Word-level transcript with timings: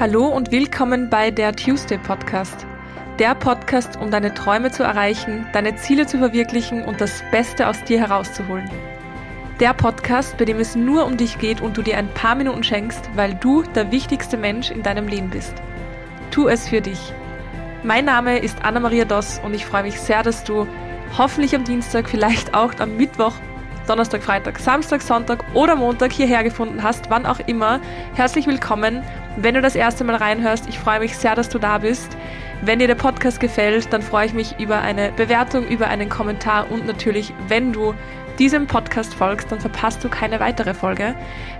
Hallo 0.00 0.28
und 0.28 0.50
willkommen 0.50 1.10
bei 1.10 1.30
der 1.30 1.54
Tuesday 1.54 1.98
Podcast. 1.98 2.66
Der 3.18 3.34
Podcast, 3.34 3.96
um 3.96 4.10
deine 4.10 4.32
Träume 4.32 4.70
zu 4.70 4.82
erreichen, 4.82 5.46
deine 5.52 5.76
Ziele 5.76 6.06
zu 6.06 6.16
verwirklichen 6.16 6.82
und 6.84 7.02
das 7.02 7.22
Beste 7.30 7.68
aus 7.68 7.84
dir 7.84 8.00
herauszuholen. 8.00 8.70
Der 9.60 9.74
Podcast, 9.74 10.38
bei 10.38 10.46
dem 10.46 10.58
es 10.58 10.74
nur 10.74 11.04
um 11.04 11.18
dich 11.18 11.36
geht 11.38 11.60
und 11.60 11.76
du 11.76 11.82
dir 11.82 11.98
ein 11.98 12.08
paar 12.14 12.34
Minuten 12.34 12.64
schenkst, 12.64 13.10
weil 13.14 13.34
du 13.34 13.62
der 13.74 13.92
wichtigste 13.92 14.38
Mensch 14.38 14.70
in 14.70 14.82
deinem 14.82 15.06
Leben 15.06 15.28
bist. 15.28 15.52
Tu 16.30 16.48
es 16.48 16.66
für 16.66 16.80
dich. 16.80 17.12
Mein 17.82 18.06
Name 18.06 18.38
ist 18.38 18.56
Anna-Maria 18.64 19.04
Doss 19.04 19.38
und 19.44 19.52
ich 19.52 19.66
freue 19.66 19.82
mich 19.82 20.00
sehr, 20.00 20.22
dass 20.22 20.44
du 20.44 20.66
hoffentlich 21.18 21.54
am 21.54 21.64
Dienstag, 21.64 22.08
vielleicht 22.08 22.54
auch 22.54 22.72
am 22.78 22.96
Mittwoch 22.96 23.34
Donnerstag, 23.86 24.22
Freitag, 24.22 24.60
Samstag, 24.60 25.02
Sonntag 25.02 25.44
oder 25.52 25.74
Montag 25.74 26.12
hierher 26.12 26.44
gefunden 26.44 26.82
hast, 26.82 27.10
wann 27.10 27.26
auch 27.26 27.40
immer. 27.40 27.80
Herzlich 28.14 28.46
willkommen. 28.46 29.02
Wenn 29.36 29.54
du 29.54 29.62
das 29.62 29.76
erste 29.76 30.04
Mal 30.04 30.16
reinhörst, 30.16 30.68
ich 30.68 30.78
freue 30.78 31.00
mich 31.00 31.16
sehr, 31.16 31.34
dass 31.34 31.48
du 31.48 31.58
da 31.58 31.78
bist. 31.78 32.16
Wenn 32.62 32.78
dir 32.78 32.88
der 32.88 32.94
Podcast 32.94 33.40
gefällt, 33.40 33.92
dann 33.92 34.02
freue 34.02 34.26
ich 34.26 34.34
mich 34.34 34.58
über 34.58 34.82
eine 34.82 35.12
Bewertung, 35.12 35.66
über 35.66 35.86
einen 35.88 36.08
Kommentar 36.08 36.70
und 36.70 36.86
natürlich, 36.86 37.32
wenn 37.48 37.72
du 37.72 37.94
diesem 38.40 38.66
Podcast 38.66 39.12
folgst, 39.12 39.52
dann 39.52 39.60
verpasst 39.60 40.02
du 40.02 40.08
keine 40.08 40.40
weitere 40.40 40.72
Folge. 40.72 41.14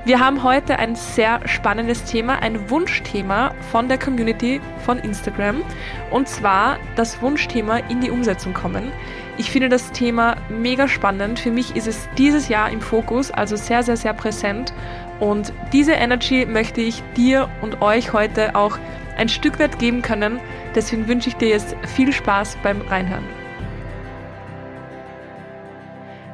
Wir 0.07 0.19
haben 0.19 0.43
heute 0.43 0.79
ein 0.79 0.97
sehr 0.97 1.47
spannendes 1.47 2.05
Thema, 2.05 2.41
ein 2.41 2.71
Wunschthema 2.71 3.55
von 3.71 3.87
der 3.87 3.99
Community 3.99 4.63
von 4.87 4.99
Instagram 4.99 5.63
und 6.11 6.27
zwar 6.27 6.79
das 6.97 7.21
Wunschthema 7.21 7.77
in 7.91 8.01
die 8.01 8.11
Umsetzung 8.11 8.55
kommen. 8.55 8.91
Ich 9.37 9.51
finde 9.51 9.69
das 9.69 9.93
Thema 9.93 10.37
mega 10.49 10.89
spannend. 10.89 11.39
Für 11.39 11.51
mich 11.51 11.77
ist 11.77 11.87
es 11.87 12.09
dieses 12.17 12.49
Jahr 12.49 12.71
im 12.71 12.81
Fokus, 12.81 13.31
also 13.31 13.57
sehr, 13.57 13.83
sehr, 13.83 13.99
sehr 13.99 14.15
präsent. 14.15 14.73
Und 15.21 15.53
diese 15.75 15.93
Energy 15.93 16.47
möchte 16.47 16.81
ich 16.81 17.03
dir 17.15 17.51
und 17.61 17.83
euch 17.83 18.15
heute 18.15 18.55
auch 18.55 18.79
ein 19.19 19.29
Stück 19.29 19.59
weit 19.59 19.79
geben 19.79 20.01
können. 20.01 20.41
Deswegen 20.75 21.09
wünsche 21.09 21.29
ich 21.29 21.37
dir 21.37 21.49
jetzt 21.49 21.77
viel 21.95 22.11
Spaß 22.11 22.57
beim 22.63 22.81
Reinhören. 22.81 23.50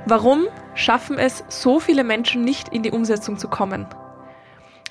Warum 0.09 0.47
schaffen 0.77 1.19
es 1.19 1.43
so 1.49 1.81
viele 1.81 2.05
Menschen 2.05 2.45
nicht 2.45 2.69
in 2.69 2.85
die 2.85 2.93
Umsetzung 2.93 3.39
zu 3.39 3.49
kommen? 3.49 3.87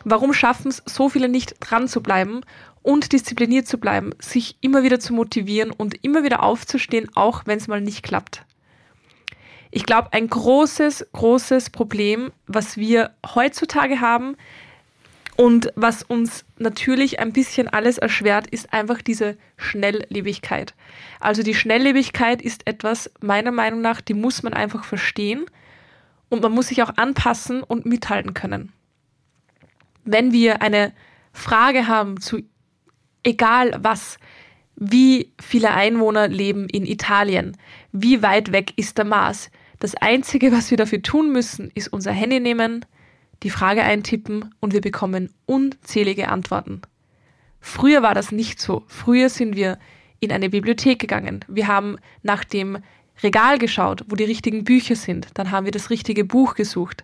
Warum 0.03 0.33
schaffen 0.33 0.67
es 0.67 0.83
so 0.85 1.07
viele 1.07 1.29
nicht 1.29 1.55
dran 1.61 1.87
zu 1.87 2.03
bleiben 2.03 2.41
und 2.83 3.13
diszipliniert 3.13 3.65
zu 3.65 3.77
bleiben, 3.77 4.11
sich 4.19 4.57
immer 4.59 4.83
wieder 4.83 4.99
zu 4.99 5.13
motivieren 5.13 5.71
und 5.71 6.03
immer 6.03 6.25
wieder 6.25 6.43
aufzustehen, 6.43 7.09
auch 7.15 7.43
wenn 7.45 7.57
es 7.57 7.69
mal 7.69 7.79
nicht 7.79 8.03
klappt? 8.03 8.43
Ich 9.71 9.85
glaube, 9.85 10.11
ein 10.11 10.27
großes, 10.27 11.07
großes 11.13 11.69
Problem, 11.69 12.33
was 12.45 12.75
wir 12.75 13.11
heutzutage 13.35 14.01
haben, 14.01 14.35
und 15.37 15.71
was 15.75 16.03
uns 16.03 16.45
natürlich 16.57 17.19
ein 17.19 17.33
bisschen 17.33 17.67
alles 17.67 17.97
erschwert, 17.97 18.47
ist 18.47 18.71
einfach 18.71 19.01
diese 19.01 19.37
Schnelllebigkeit. 19.57 20.73
Also 21.19 21.43
die 21.43 21.55
Schnelllebigkeit 21.55 22.41
ist 22.41 22.67
etwas, 22.67 23.11
meiner 23.19 23.51
Meinung 23.51 23.81
nach, 23.81 23.99
die 23.99 24.13
muss 24.13 24.43
man 24.43 24.53
einfach 24.53 24.85
verstehen 24.85 25.45
und 26.29 26.41
man 26.41 26.53
muss 26.53 26.67
sich 26.67 26.81
auch 26.83 26.95
anpassen 26.95 27.63
und 27.63 27.85
mithalten 27.85 28.33
können. 28.33 28.71
Wenn 30.05 30.31
wir 30.31 30.61
eine 30.61 30.93
Frage 31.33 31.87
haben 31.87 32.21
zu 32.21 32.41
egal 33.23 33.75
was, 33.79 34.17
wie 34.77 35.33
viele 35.41 35.71
Einwohner 35.71 36.27
leben 36.27 36.69
in 36.69 36.85
Italien, 36.85 37.57
wie 37.91 38.21
weit 38.21 38.51
weg 38.51 38.73
ist 38.77 38.97
der 38.97 39.05
Mars, 39.05 39.49
das 39.79 39.95
Einzige, 39.95 40.51
was 40.51 40.71
wir 40.71 40.77
dafür 40.77 41.01
tun 41.01 41.31
müssen, 41.31 41.71
ist 41.75 41.91
unser 41.91 42.11
Handy 42.11 42.39
nehmen, 42.39 42.85
die 43.43 43.49
Frage 43.49 43.83
eintippen 43.83 44.53
und 44.59 44.73
wir 44.73 44.81
bekommen 44.81 45.33
unzählige 45.45 46.29
Antworten. 46.29 46.81
Früher 47.59 48.03
war 48.03 48.13
das 48.13 48.31
nicht 48.31 48.61
so. 48.61 48.83
Früher 48.87 49.29
sind 49.29 49.55
wir 49.55 49.79
in 50.19 50.31
eine 50.31 50.49
Bibliothek 50.49 50.99
gegangen. 50.99 51.43
Wir 51.47 51.67
haben 51.67 51.97
nach 52.23 52.43
dem 52.43 52.77
Regal 53.23 53.57
geschaut, 53.57 54.03
wo 54.07 54.15
die 54.15 54.23
richtigen 54.23 54.63
Bücher 54.63 54.95
sind. 54.95 55.27
Dann 55.33 55.51
haben 55.51 55.65
wir 55.65 55.71
das 55.71 55.89
richtige 55.89 56.25
Buch 56.25 56.55
gesucht. 56.55 57.03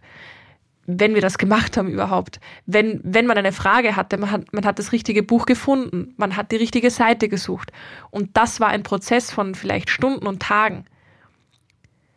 Wenn 0.86 1.14
wir 1.14 1.22
das 1.22 1.38
gemacht 1.38 1.78
haben 1.78 1.90
überhaupt. 1.90 2.40
Wenn, 2.66 3.00
wenn 3.04 3.26
man 3.26 3.38
eine 3.38 3.54
Frage 3.54 3.96
hatte, 3.96 4.18
man 4.18 4.32
hat, 4.32 4.54
man 4.54 4.66
hat 4.66 4.78
das 4.78 4.92
richtige 4.92 5.24
Buch 5.24 5.46
gefunden. 5.46 6.14
Man 6.18 6.36
hat 6.36 6.52
die 6.52 6.58
richtige 6.58 6.90
Seite 6.90 7.30
gesucht. 7.30 7.72
Und 8.10 8.36
das 8.36 8.60
war 8.60 8.70
ein 8.70 8.84
Prozess 8.84 9.32
von 9.32 9.56
vielleicht 9.56 9.90
Stunden 9.90 10.28
und 10.28 10.42
Tagen. 10.42 10.86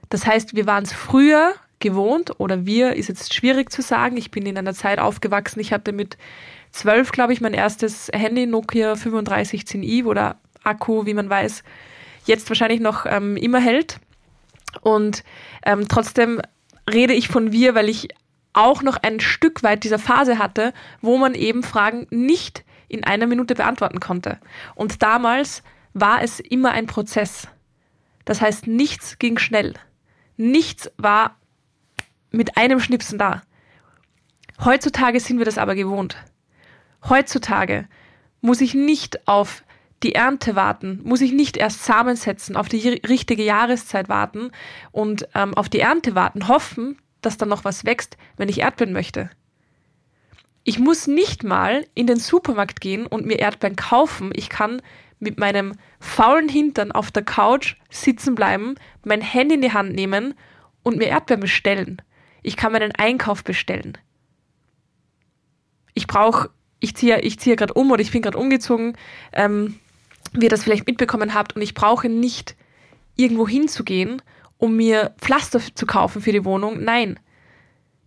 Das 0.08 0.26
heißt, 0.26 0.54
wir 0.54 0.66
waren 0.66 0.84
es 0.84 0.92
früher 0.92 1.54
gewohnt 1.80 2.38
oder 2.38 2.66
wir, 2.66 2.94
ist 2.94 3.08
jetzt 3.08 3.34
schwierig 3.34 3.70
zu 3.70 3.82
sagen. 3.82 4.16
Ich 4.16 4.30
bin 4.30 4.46
in 4.46 4.56
einer 4.58 4.74
Zeit 4.74 4.98
aufgewachsen, 4.98 5.60
ich 5.60 5.72
hatte 5.72 5.92
mit 5.92 6.16
zwölf, 6.70 7.12
glaube 7.12 7.32
ich, 7.32 7.40
mein 7.40 7.54
erstes 7.54 8.10
Handy, 8.12 8.46
Nokia 8.46 8.94
3510i, 8.94 10.04
wo 10.04 10.14
der 10.14 10.36
Akku, 10.62 11.06
wie 11.06 11.14
man 11.14 11.30
weiß, 11.30 11.62
jetzt 12.24 12.48
wahrscheinlich 12.48 12.80
noch 12.80 13.06
ähm, 13.06 13.36
immer 13.36 13.60
hält. 13.60 14.00
Und 14.80 15.22
ähm, 15.64 15.86
trotzdem 15.88 16.40
rede 16.92 17.12
ich 17.12 17.28
von 17.28 17.52
wir, 17.52 17.74
weil 17.74 17.88
ich 17.88 18.08
auch 18.52 18.82
noch 18.82 18.96
ein 18.96 19.20
Stück 19.20 19.62
weit 19.62 19.84
dieser 19.84 19.98
Phase 19.98 20.38
hatte, 20.38 20.72
wo 21.00 21.18
man 21.18 21.34
eben 21.34 21.62
Fragen 21.62 22.06
nicht 22.10 22.64
in 22.88 23.04
einer 23.04 23.26
Minute 23.26 23.54
beantworten 23.54 24.00
konnte. 24.00 24.38
Und 24.74 25.02
damals 25.02 25.62
war 25.92 26.22
es 26.22 26.40
immer 26.40 26.72
ein 26.72 26.86
Prozess. 26.86 27.48
Das 28.24 28.40
heißt, 28.40 28.66
nichts 28.66 29.18
ging 29.18 29.38
schnell. 29.38 29.74
Nichts 30.36 30.90
war 30.96 31.36
mit 32.34 32.56
einem 32.56 32.80
Schnipsen 32.80 33.18
da. 33.18 33.42
Heutzutage 34.64 35.20
sind 35.20 35.38
wir 35.38 35.44
das 35.44 35.58
aber 35.58 35.74
gewohnt. 35.74 36.16
Heutzutage 37.08 37.88
muss 38.40 38.60
ich 38.60 38.74
nicht 38.74 39.26
auf 39.26 39.64
die 40.02 40.14
Ernte 40.14 40.54
warten, 40.54 41.00
muss 41.04 41.22
ich 41.22 41.32
nicht 41.32 41.56
erst 41.56 41.84
Samen 41.84 42.16
setzen, 42.16 42.56
auf 42.56 42.68
die 42.68 43.00
richtige 43.08 43.42
Jahreszeit 43.42 44.08
warten 44.08 44.50
und 44.92 45.28
ähm, 45.34 45.54
auf 45.54 45.68
die 45.68 45.80
Ernte 45.80 46.14
warten, 46.14 46.48
hoffen, 46.48 46.98
dass 47.22 47.38
dann 47.38 47.48
noch 47.48 47.64
was 47.64 47.84
wächst, 47.84 48.16
wenn 48.36 48.48
ich 48.48 48.60
Erdbeeren 48.60 48.92
möchte. 48.92 49.30
Ich 50.62 50.78
muss 50.78 51.06
nicht 51.06 51.42
mal 51.42 51.86
in 51.94 52.06
den 52.06 52.18
Supermarkt 52.18 52.80
gehen 52.80 53.06
und 53.06 53.26
mir 53.26 53.38
Erdbeeren 53.38 53.76
kaufen. 53.76 54.30
Ich 54.34 54.48
kann 54.48 54.82
mit 55.18 55.38
meinem 55.38 55.74
faulen 56.00 56.48
Hintern 56.48 56.92
auf 56.92 57.10
der 57.10 57.24
Couch 57.24 57.76
sitzen 57.90 58.34
bleiben, 58.34 58.74
mein 59.04 59.20
Handy 59.20 59.54
in 59.54 59.62
die 59.62 59.72
Hand 59.72 59.94
nehmen 59.94 60.34
und 60.82 60.98
mir 60.98 61.08
Erdbeeren 61.08 61.40
bestellen. 61.40 62.02
Ich 62.44 62.56
kann 62.56 62.72
meinen 62.72 62.92
Einkauf 62.92 63.42
bestellen. 63.42 63.98
Ich 65.94 66.06
brauche, 66.06 66.50
ich 66.78 66.94
ziehe 66.94 67.20
ich 67.20 67.40
ziehe 67.40 67.56
gerade 67.56 67.72
um 67.72 67.90
oder 67.90 68.02
ich 68.02 68.12
bin 68.12 68.22
gerade 68.22 68.38
umgezogen, 68.38 68.96
ähm, 69.32 69.80
wie 70.32 70.44
ihr 70.44 70.50
das 70.50 70.62
vielleicht 70.62 70.86
mitbekommen 70.86 71.34
habt, 71.34 71.56
und 71.56 71.62
ich 71.62 71.74
brauche 71.74 72.08
nicht 72.08 72.54
irgendwo 73.16 73.48
hinzugehen, 73.48 74.20
um 74.58 74.76
mir 74.76 75.14
Pflaster 75.18 75.60
zu 75.74 75.86
kaufen 75.86 76.20
für 76.20 76.32
die 76.32 76.44
Wohnung. 76.44 76.84
Nein. 76.84 77.18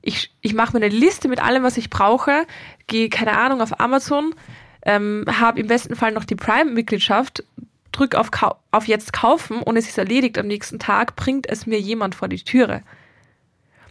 Ich, 0.02 0.32
ich 0.42 0.54
mache 0.54 0.78
mir 0.78 0.86
eine 0.86 0.96
Liste 0.96 1.28
mit 1.28 1.42
allem, 1.42 1.64
was 1.64 1.78
ich 1.78 1.90
brauche, 1.90 2.46
gehe, 2.86 3.10
keine 3.10 3.38
Ahnung, 3.38 3.62
auf 3.62 3.80
Amazon, 3.80 4.36
ähm, 4.84 5.26
habe 5.28 5.60
im 5.60 5.68
besten 5.68 5.96
Fall 5.96 6.12
noch 6.12 6.26
die 6.26 6.36
Prime-Mitgliedschaft, 6.36 7.44
drücke 7.92 8.20
auf, 8.20 8.30
auf 8.72 8.88
Jetzt 8.88 9.12
kaufen 9.14 9.62
und 9.62 9.78
es 9.78 9.88
ist 9.88 9.98
erledigt 9.98 10.38
am 10.38 10.48
nächsten 10.48 10.78
Tag, 10.78 11.16
bringt 11.16 11.50
es 11.50 11.66
mir 11.66 11.80
jemand 11.80 12.14
vor 12.14 12.28
die 12.28 12.44
Türe. 12.44 12.84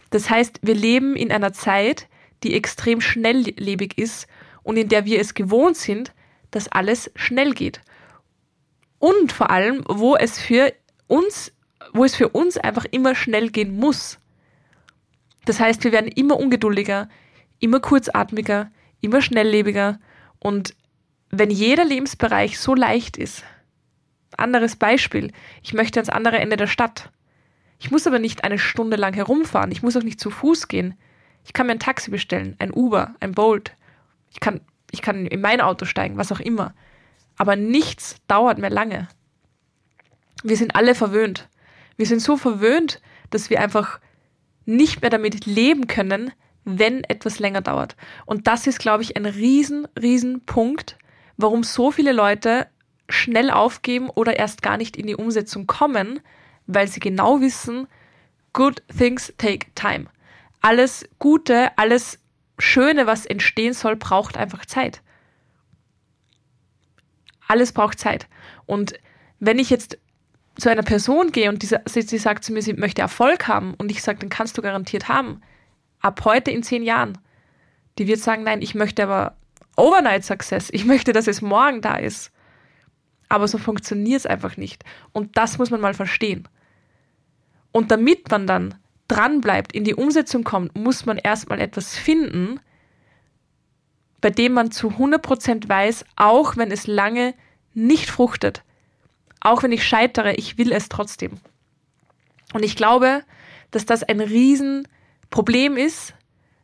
Das 0.09 0.29
heißt, 0.29 0.59
wir 0.61 0.75
leben 0.75 1.15
in 1.15 1.31
einer 1.31 1.53
Zeit, 1.53 2.07
die 2.43 2.55
extrem 2.55 3.01
schnelllebig 3.01 3.97
ist 3.97 4.27
und 4.63 4.77
in 4.77 4.89
der 4.89 5.05
wir 5.05 5.19
es 5.19 5.33
gewohnt 5.33 5.77
sind, 5.77 6.13
dass 6.51 6.67
alles 6.67 7.11
schnell 7.15 7.53
geht. 7.53 7.81
Und 8.99 9.31
vor 9.31 9.49
allem, 9.49 9.83
wo 9.87 10.15
es 10.15 10.39
für 10.39 10.73
uns, 11.07 11.53
wo 11.93 12.03
es 12.03 12.15
für 12.15 12.29
uns 12.29 12.57
einfach 12.57 12.85
immer 12.91 13.15
schnell 13.15 13.49
gehen 13.49 13.77
muss. 13.77 14.19
Das 15.45 15.59
heißt, 15.59 15.83
wir 15.83 15.91
werden 15.91 16.11
immer 16.11 16.37
ungeduldiger, 16.37 17.09
immer 17.59 17.79
kurzatmiger, 17.79 18.71
immer 19.01 19.21
schnelllebiger 19.21 19.99
und 20.39 20.75
wenn 21.29 21.51
jeder 21.51 21.85
Lebensbereich 21.85 22.59
so 22.59 22.73
leicht 22.73 23.17
ist, 23.17 23.43
anderes 24.37 24.75
Beispiel, 24.75 25.31
ich 25.63 25.73
möchte 25.73 25.99
ans 25.99 26.09
andere 26.09 26.39
Ende 26.39 26.57
der 26.57 26.67
Stadt. 26.67 27.11
Ich 27.79 27.91
muss 27.91 28.07
aber 28.07 28.19
nicht 28.19 28.43
eine 28.43 28.57
Stunde 28.57 28.97
lang 28.97 29.13
herumfahren. 29.13 29.71
Ich 29.71 29.83
muss 29.83 29.95
auch 29.95 30.03
nicht 30.03 30.19
zu 30.19 30.29
Fuß 30.29 30.67
gehen. 30.67 30.95
Ich 31.45 31.53
kann 31.53 31.67
mir 31.67 31.73
ein 31.73 31.79
Taxi 31.79 32.09
bestellen, 32.09 32.55
ein 32.59 32.73
Uber, 32.73 33.15
ein 33.19 33.33
Bolt. 33.33 33.73
Ich 34.31 34.39
kann, 34.39 34.61
ich 34.91 35.01
kann 35.01 35.25
in 35.25 35.41
mein 35.41 35.61
Auto 35.61 35.85
steigen, 35.85 36.17
was 36.17 36.31
auch 36.31 36.39
immer. 36.39 36.73
Aber 37.37 37.55
nichts 37.55 38.17
dauert 38.27 38.57
mehr 38.57 38.69
lange. 38.69 39.07
Wir 40.43 40.57
sind 40.57 40.75
alle 40.75 40.95
verwöhnt. 40.95 41.47
Wir 41.95 42.05
sind 42.05 42.21
so 42.21 42.37
verwöhnt, 42.37 43.01
dass 43.29 43.49
wir 43.49 43.61
einfach 43.61 43.99
nicht 44.65 45.01
mehr 45.01 45.09
damit 45.09 45.45
leben 45.45 45.87
können, 45.87 46.31
wenn 46.65 47.03
etwas 47.05 47.39
länger 47.39 47.61
dauert. 47.61 47.95
Und 48.25 48.47
das 48.47 48.67
ist, 48.67 48.79
glaube 48.79 49.03
ich, 49.03 49.15
ein 49.15 49.25
riesen, 49.25 49.87
riesen 49.99 50.45
Punkt, 50.45 50.97
warum 51.37 51.63
so 51.63 51.91
viele 51.91 52.11
Leute 52.11 52.67
schnell 53.07 53.49
aufgeben 53.49 54.09
oder 54.09 54.37
erst 54.37 54.61
gar 54.61 54.77
nicht 54.77 54.97
in 54.97 55.07
die 55.07 55.15
Umsetzung 55.15 55.65
kommen, 55.65 56.19
weil 56.67 56.87
sie 56.87 56.99
genau 56.99 57.41
wissen, 57.41 57.87
good 58.53 58.83
things 58.95 59.33
take 59.37 59.67
time. 59.75 60.07
Alles 60.61 61.07
Gute, 61.19 61.77
alles 61.77 62.19
Schöne, 62.59 63.07
was 63.07 63.25
entstehen 63.25 63.73
soll, 63.73 63.95
braucht 63.95 64.37
einfach 64.37 64.65
Zeit. 64.65 65.01
Alles 67.47 67.71
braucht 67.71 67.99
Zeit. 67.99 68.27
Und 68.65 68.99
wenn 69.39 69.59
ich 69.59 69.69
jetzt 69.69 69.97
zu 70.57 70.69
einer 70.69 70.83
Person 70.83 71.31
gehe 71.31 71.49
und 71.49 71.63
sie 71.63 72.17
sagt 72.17 72.43
zu 72.43 72.51
mir, 72.51 72.61
sie 72.61 72.73
möchte 72.73 73.01
Erfolg 73.01 73.47
haben 73.47 73.75
und 73.75 73.91
ich 73.91 74.01
sage, 74.01 74.19
den 74.19 74.29
kannst 74.29 74.57
du 74.57 74.61
garantiert 74.61 75.07
haben, 75.07 75.41
ab 75.99 76.25
heute 76.25 76.51
in 76.51 76.63
zehn 76.63 76.83
Jahren, 76.83 77.17
die 77.97 78.07
wird 78.07 78.19
sagen, 78.19 78.43
nein, 78.43 78.61
ich 78.61 78.75
möchte 78.75 79.03
aber 79.03 79.37
Overnight 79.75 80.25
Success, 80.25 80.69
ich 80.71 80.85
möchte, 80.85 81.13
dass 81.13 81.27
es 81.27 81.41
morgen 81.41 81.81
da 81.81 81.95
ist. 81.95 82.31
Aber 83.29 83.47
so 83.47 83.57
funktioniert 83.57 84.21
es 84.21 84.25
einfach 84.25 84.57
nicht. 84.57 84.83
Und 85.11 85.37
das 85.37 85.57
muss 85.57 85.69
man 85.69 85.81
mal 85.81 85.93
verstehen. 85.93 86.47
Und 87.77 87.91
damit 87.91 88.31
man 88.31 88.47
dann 88.47 88.73
dran 89.07 89.39
bleibt, 89.39 89.71
in 89.71 89.83
die 89.83 89.93
Umsetzung 89.93 90.43
kommt, 90.43 90.75
muss 90.75 91.05
man 91.05 91.19
erstmal 91.19 91.61
etwas 91.61 91.95
finden, 91.95 92.59
bei 94.19 94.31
dem 94.31 94.53
man 94.53 94.71
zu 94.71 94.87
100% 94.87 95.69
weiß, 95.69 96.03
auch 96.15 96.57
wenn 96.57 96.71
es 96.71 96.87
lange 96.87 97.35
nicht 97.75 98.09
fruchtet, 98.09 98.63
auch 99.41 99.61
wenn 99.61 99.71
ich 99.71 99.87
scheitere, 99.87 100.33
ich 100.33 100.57
will 100.57 100.71
es 100.71 100.89
trotzdem. 100.89 101.33
Und 102.51 102.63
ich 102.63 102.75
glaube, 102.75 103.21
dass 103.69 103.85
das 103.85 104.01
ein 104.01 104.21
Riesenproblem 104.21 105.77
ist, 105.77 106.15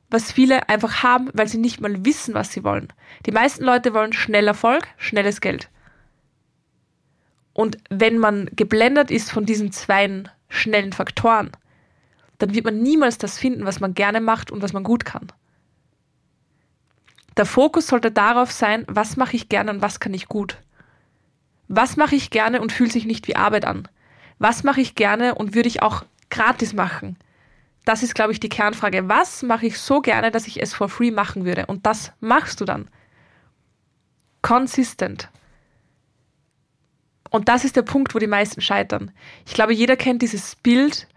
was 0.10 0.31
viele 0.31 0.68
einfach 0.68 1.04
haben, 1.04 1.30
weil 1.33 1.48
sie 1.48 1.60
nicht 1.60 1.80
mal 1.80 2.04
wissen, 2.04 2.33
was 2.33 2.51
sie 2.51 2.63
wollen. 2.63 2.92
Die 3.27 3.31
meisten 3.31 3.63
Leute 3.63 3.94
wollen 3.94 4.13
schnell 4.13 4.48
Erfolg, 4.48 4.88
schnelles 4.98 5.42
Geld. 5.42 5.69
Und 7.54 7.77
wenn 7.92 8.18
man 8.18 8.50
geblendet 8.56 9.12
ist 9.12 9.31
von 9.31 9.45
diesen 9.45 9.71
zwei 9.71 10.24
schnellen 10.53 10.94
Faktoren, 10.94 11.51
dann 12.38 12.53
wird 12.53 12.65
man 12.65 12.81
niemals 12.81 13.17
das 13.17 13.38
finden, 13.38 13.65
was 13.65 13.79
man 13.79 13.94
gerne 13.94 14.21
macht 14.21 14.51
und 14.51 14.61
was 14.61 14.73
man 14.73 14.83
gut 14.83 15.05
kann. 15.05 15.27
Der 17.38 17.45
Fokus 17.45 17.88
sollte 17.88 18.11
darauf 18.11 18.51
sein, 18.51 18.85
was 18.88 19.17
mache 19.17 19.35
ich 19.35 19.50
gerne 19.50 19.71
und 19.71 19.81
was 19.81 20.00
kann 20.00 20.13
ich 20.13 20.27
gut. 20.27 20.57
Was 21.67 21.97
mache 21.97 22.15
ich 22.15 22.29
gerne 22.29 22.61
und 22.61 22.71
fühlt 22.71 22.91
sich 22.91 23.05
nicht 23.05 23.27
wie 23.27 23.35
Arbeit 23.35 23.65
an? 23.65 23.88
Was 24.38 24.63
mache 24.63 24.81
ich 24.81 24.95
gerne 24.95 25.35
und 25.35 25.55
würde 25.55 25.69
ich 25.69 25.81
auch 25.81 26.05
gratis 26.29 26.73
machen? 26.73 27.17
Das 27.85 28.03
ist, 28.03 28.13
glaube 28.13 28.31
ich, 28.31 28.39
die 28.39 28.50
Kernfrage. 28.50 29.09
Was 29.09 29.44
mache 29.44 29.65
ich 29.65 29.79
so 29.79 30.01
gerne, 30.01 30.31
dass 30.31 30.47
ich 30.47 30.61
es 30.61 30.73
for 30.73 30.89
free 30.89 31.11
machen 31.11 31.45
würde? 31.45 31.65
Und 31.65 31.85
das 31.85 32.11
machst 32.19 32.61
du 32.61 32.65
dann. 32.65 32.88
Consistent. 34.41 35.29
Und 37.33 37.50
das 37.50 37.65
ist 37.65 37.75
der 37.75 37.81
Punkt, 37.81 38.13
wo 38.13 38.19
die 38.19 38.27
meisten 38.27 38.62
scheitern. 38.62 39.09
Ich 39.47 39.56
glaube, 39.56 39.74
jeder 39.74 39.95
kennt 39.95 40.21
dieses 40.21 40.56
Bild 40.56 41.07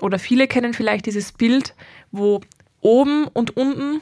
oder 0.00 0.18
viele 0.18 0.48
kennen 0.48 0.72
vielleicht 0.72 1.04
dieses 1.04 1.32
Bild, 1.32 1.74
wo 2.10 2.40
oben 2.80 3.28
und 3.28 3.58
unten 3.58 4.00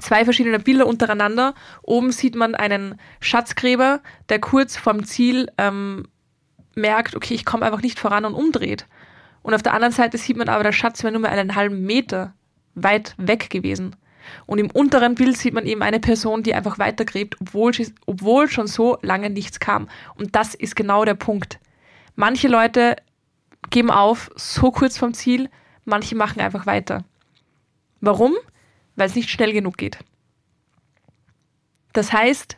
zwei 0.00 0.24
verschiedene 0.24 0.58
Bilder 0.58 0.86
untereinander. 0.86 1.54
Oben 1.82 2.12
sieht 2.12 2.34
man 2.34 2.54
einen 2.54 2.98
Schatzgräber, 3.20 4.00
der 4.30 4.38
kurz 4.38 4.78
vorm 4.78 5.04
Ziel 5.04 5.52
ähm, 5.58 6.08
merkt, 6.74 7.14
okay, 7.14 7.34
ich 7.34 7.44
komme 7.44 7.66
einfach 7.66 7.82
nicht 7.82 7.98
voran 7.98 8.24
und 8.24 8.32
umdreht. 8.32 8.86
Und 9.42 9.52
auf 9.52 9.62
der 9.62 9.74
anderen 9.74 9.92
Seite 9.92 10.16
sieht 10.16 10.38
man 10.38 10.48
aber, 10.48 10.62
der 10.62 10.72
Schatz 10.72 11.02
wäre 11.02 11.12
nur 11.12 11.20
mal 11.20 11.28
einen 11.28 11.56
halben 11.56 11.82
Meter 11.82 12.32
weit 12.74 13.14
weg 13.18 13.50
gewesen. 13.50 13.96
Und 14.46 14.58
im 14.58 14.70
unteren 14.70 15.14
Bild 15.14 15.36
sieht 15.36 15.54
man 15.54 15.66
eben 15.66 15.82
eine 15.82 16.00
Person, 16.00 16.42
die 16.42 16.54
einfach 16.54 16.78
weitergräbt, 16.78 17.36
obwohl, 17.40 17.72
obwohl 18.06 18.48
schon 18.48 18.66
so 18.66 18.98
lange 19.02 19.30
nichts 19.30 19.60
kam. 19.60 19.88
Und 20.16 20.34
das 20.34 20.54
ist 20.54 20.76
genau 20.76 21.04
der 21.04 21.14
Punkt. 21.14 21.58
Manche 22.14 22.48
Leute 22.48 22.96
geben 23.70 23.90
auf 23.90 24.30
so 24.36 24.70
kurz 24.70 24.96
vom 24.96 25.14
Ziel, 25.14 25.50
manche 25.84 26.14
machen 26.14 26.40
einfach 26.40 26.66
weiter. 26.66 27.04
Warum? 28.00 28.34
weil 28.96 29.06
es 29.08 29.14
nicht 29.14 29.30
schnell 29.30 29.52
genug 29.52 29.76
geht. 29.76 29.98
Das 31.92 32.12
heißt, 32.12 32.56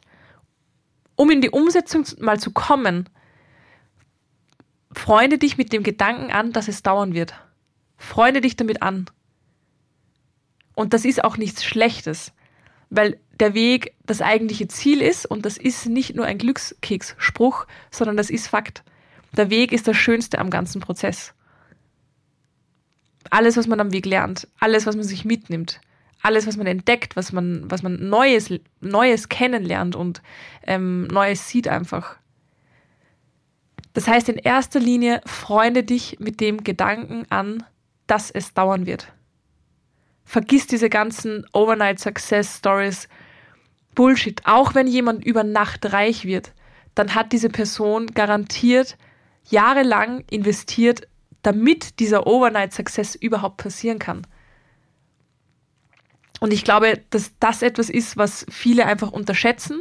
um 1.17 1.31
in 1.31 1.41
die 1.41 1.50
Umsetzung 1.50 2.06
mal 2.20 2.41
zu 2.41 2.53
kommen, 2.53 3.09
freunde 4.93 5.38
dich 5.38 5.59
mit 5.59 5.73
dem 5.73 5.82
Gedanken 5.82 6.31
an, 6.31 6.53
dass 6.53 6.69
es 6.69 6.82
dauern 6.82 7.12
wird. 7.12 7.35
Freunde 7.97 8.41
dich 8.41 8.56
damit 8.56 8.82
an. 8.82 9.11
Und 10.79 10.95
das 10.95 11.05
ist 11.05 11.25
auch 11.25 11.37
nichts 11.37 11.65
Schlechtes, 11.65 12.33
weil 12.89 13.19
der 13.41 13.53
Weg 13.53 13.97
das 14.07 14.23
eigentliche 14.23 14.69
Ziel 14.69 15.03
ist 15.03 15.27
und 15.27 15.45
das 15.45 15.57
ist 15.57 15.87
nicht 15.87 16.15
nur 16.15 16.25
ein 16.25 16.39
Glückskeksspruch, 16.39 17.67
sondern 17.91 18.17
das 18.17 18.31
ist 18.31 18.47
Fakt. 18.47 18.85
Der 19.37 19.51
Weg 19.51 19.73
ist 19.73 19.89
das 19.89 19.97
Schönste 19.97 20.39
am 20.39 20.51
ganzen 20.51 20.81
Prozess. 20.81 21.35
Alles, 23.29 23.57
was 23.57 23.67
man 23.67 23.81
am 23.81 23.91
Weg 23.91 24.07
lernt, 24.07 24.47
alles, 24.61 24.87
was 24.87 24.95
man 24.95 25.03
sich 25.03 25.25
mitnimmt, 25.25 25.81
alles, 26.23 26.47
was 26.47 26.57
man 26.57 26.69
entdeckt, 26.69 27.17
was 27.17 27.33
man, 27.33 27.69
was 27.69 27.83
man 27.83 28.09
Neues, 28.09 28.49
Neues 28.81 29.29
kennenlernt 29.29 29.97
und 29.97 30.23
ähm, 30.65 31.09
Neues 31.09 31.49
sieht 31.49 31.67
einfach. 31.67 32.15
Das 33.95 34.07
heißt, 34.07 34.29
in 34.29 34.37
erster 34.37 34.79
Linie 34.79 35.23
freunde 35.27 35.83
dich 35.83 36.21
mit 36.21 36.41
dem 36.41 36.63
Gedanken 36.63 37.27
an, 37.31 37.65
dass 38.07 38.31
es 38.31 38.55
dauern 38.55 38.87
wird. 38.87 39.13
Vergiss 40.29 40.67
diese 40.67 40.91
ganzen 40.91 41.47
Overnight 41.55 41.99
Success 41.99 42.59
Stories. 42.59 43.09
Bullshit. 43.95 44.43
Auch 44.45 44.75
wenn 44.75 44.87
jemand 44.87 45.25
über 45.25 45.43
Nacht 45.43 45.91
reich 45.91 46.27
wird, 46.27 46.53
dann 46.95 47.15
hat 47.15 47.33
diese 47.33 47.49
Person 47.49 48.09
garantiert 48.09 48.99
jahrelang 49.49 50.25
investiert, 50.29 51.09
damit 51.41 51.99
dieser 51.99 52.27
Overnight 52.27 52.75
Success 52.75 53.15
überhaupt 53.15 53.57
passieren 53.57 53.99
kann. 53.99 54.27
Und 56.41 56.53
ich 56.53 56.63
glaube, 56.63 57.01
dass 57.09 57.33
das 57.41 57.63
etwas 57.63 57.89
ist, 57.89 58.19
was 58.19 58.45
viele 58.51 58.85
einfach 58.85 59.11
unterschätzen 59.11 59.81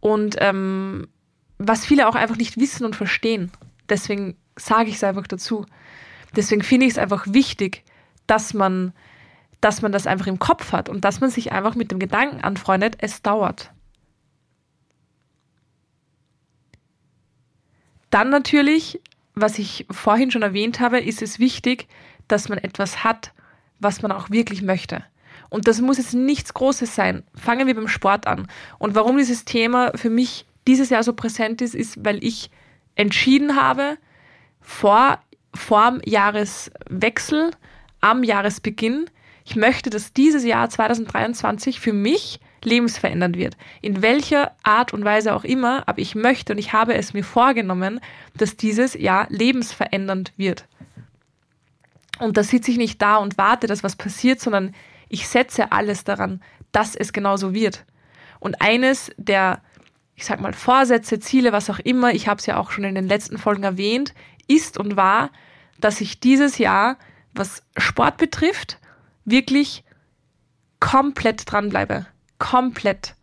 und 0.00 0.36
ähm, 0.38 1.08
was 1.56 1.86
viele 1.86 2.08
auch 2.08 2.14
einfach 2.14 2.36
nicht 2.36 2.58
wissen 2.58 2.84
und 2.84 2.94
verstehen. 2.94 3.50
Deswegen 3.88 4.36
sage 4.56 4.90
ich 4.90 4.96
es 4.96 5.04
einfach 5.04 5.26
dazu. 5.26 5.64
Deswegen 6.36 6.62
finde 6.62 6.84
ich 6.84 6.92
es 6.92 6.98
einfach 6.98 7.26
wichtig, 7.30 7.84
dass 8.26 8.52
man, 8.52 8.92
dass 9.62 9.80
man 9.80 9.92
das 9.92 10.06
einfach 10.06 10.26
im 10.26 10.40
Kopf 10.40 10.72
hat 10.72 10.90
und 10.90 11.04
dass 11.06 11.20
man 11.20 11.30
sich 11.30 11.52
einfach 11.52 11.74
mit 11.76 11.90
dem 11.90 12.00
Gedanken 12.00 12.42
anfreundet, 12.42 12.96
es 12.98 13.22
dauert. 13.22 13.70
Dann 18.10 18.28
natürlich, 18.28 19.00
was 19.34 19.58
ich 19.58 19.86
vorhin 19.90 20.30
schon 20.30 20.42
erwähnt 20.42 20.80
habe, 20.80 21.00
ist 21.00 21.22
es 21.22 21.38
wichtig, 21.38 21.86
dass 22.28 22.48
man 22.48 22.58
etwas 22.58 23.04
hat, 23.04 23.32
was 23.78 24.02
man 24.02 24.12
auch 24.12 24.30
wirklich 24.30 24.62
möchte. 24.62 25.04
Und 25.48 25.68
das 25.68 25.80
muss 25.80 25.98
jetzt 25.98 26.12
nichts 26.12 26.52
Großes 26.54 26.94
sein. 26.94 27.22
Fangen 27.34 27.66
wir 27.66 27.74
beim 27.74 27.88
Sport 27.88 28.26
an. 28.26 28.48
Und 28.78 28.94
warum 28.96 29.16
dieses 29.16 29.44
Thema 29.44 29.92
für 29.94 30.10
mich 30.10 30.44
dieses 30.66 30.90
Jahr 30.90 31.04
so 31.04 31.12
präsent 31.12 31.62
ist, 31.62 31.74
ist, 31.74 32.04
weil 32.04 32.22
ich 32.24 32.50
entschieden 32.96 33.56
habe, 33.56 33.96
vor, 34.60 35.20
dem 35.70 36.00
Jahreswechsel, 36.04 37.52
am 38.00 38.24
Jahresbeginn, 38.24 39.06
ich 39.44 39.56
möchte, 39.56 39.90
dass 39.90 40.12
dieses 40.12 40.44
Jahr 40.44 40.68
2023 40.68 41.80
für 41.80 41.92
mich 41.92 42.40
lebensverändernd 42.64 43.36
wird. 43.36 43.56
In 43.80 44.02
welcher 44.02 44.52
Art 44.62 44.92
und 44.92 45.04
Weise 45.04 45.34
auch 45.34 45.44
immer, 45.44 45.88
aber 45.88 45.98
ich 45.98 46.14
möchte 46.14 46.52
und 46.52 46.58
ich 46.58 46.72
habe 46.72 46.94
es 46.94 47.12
mir 47.12 47.24
vorgenommen, 47.24 48.00
dass 48.36 48.56
dieses 48.56 48.94
Jahr 48.94 49.26
lebensverändernd 49.30 50.32
wird. 50.36 50.66
Und 52.20 52.36
da 52.36 52.44
sitze 52.44 52.70
ich 52.70 52.76
nicht 52.76 53.02
da 53.02 53.16
und 53.16 53.36
warte, 53.36 53.66
dass 53.66 53.82
was 53.82 53.96
passiert, 53.96 54.40
sondern 54.40 54.74
ich 55.08 55.26
setze 55.26 55.72
alles 55.72 56.04
daran, 56.04 56.40
dass 56.70 56.94
es 56.94 57.12
genauso 57.12 57.52
wird. 57.52 57.84
Und 58.38 58.60
eines 58.60 59.10
der, 59.16 59.60
ich 60.14 60.24
sag 60.24 60.40
mal, 60.40 60.52
Vorsätze, 60.52 61.18
Ziele, 61.18 61.52
was 61.52 61.68
auch 61.68 61.80
immer, 61.80 62.14
ich 62.14 62.28
habe 62.28 62.38
es 62.38 62.46
ja 62.46 62.58
auch 62.58 62.70
schon 62.70 62.84
in 62.84 62.94
den 62.94 63.08
letzten 63.08 63.38
Folgen 63.38 63.64
erwähnt, 63.64 64.14
ist 64.46 64.78
und 64.78 64.96
war, 64.96 65.30
dass 65.80 66.00
ich 66.00 66.20
dieses 66.20 66.58
Jahr, 66.58 66.96
was 67.34 67.62
Sport 67.76 68.18
betrifft, 68.18 68.78
wirklich 69.24 69.84
komplett 70.80 71.50
dranbleibe. 71.50 72.06
Komplett. 72.38 73.14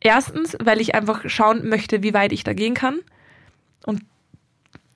Erstens, 0.00 0.56
weil 0.60 0.80
ich 0.80 0.94
einfach 0.94 1.28
schauen 1.28 1.68
möchte, 1.68 2.02
wie 2.02 2.14
weit 2.14 2.32
ich 2.32 2.44
da 2.44 2.52
gehen 2.52 2.74
kann. 2.74 3.00
Und 3.84 4.02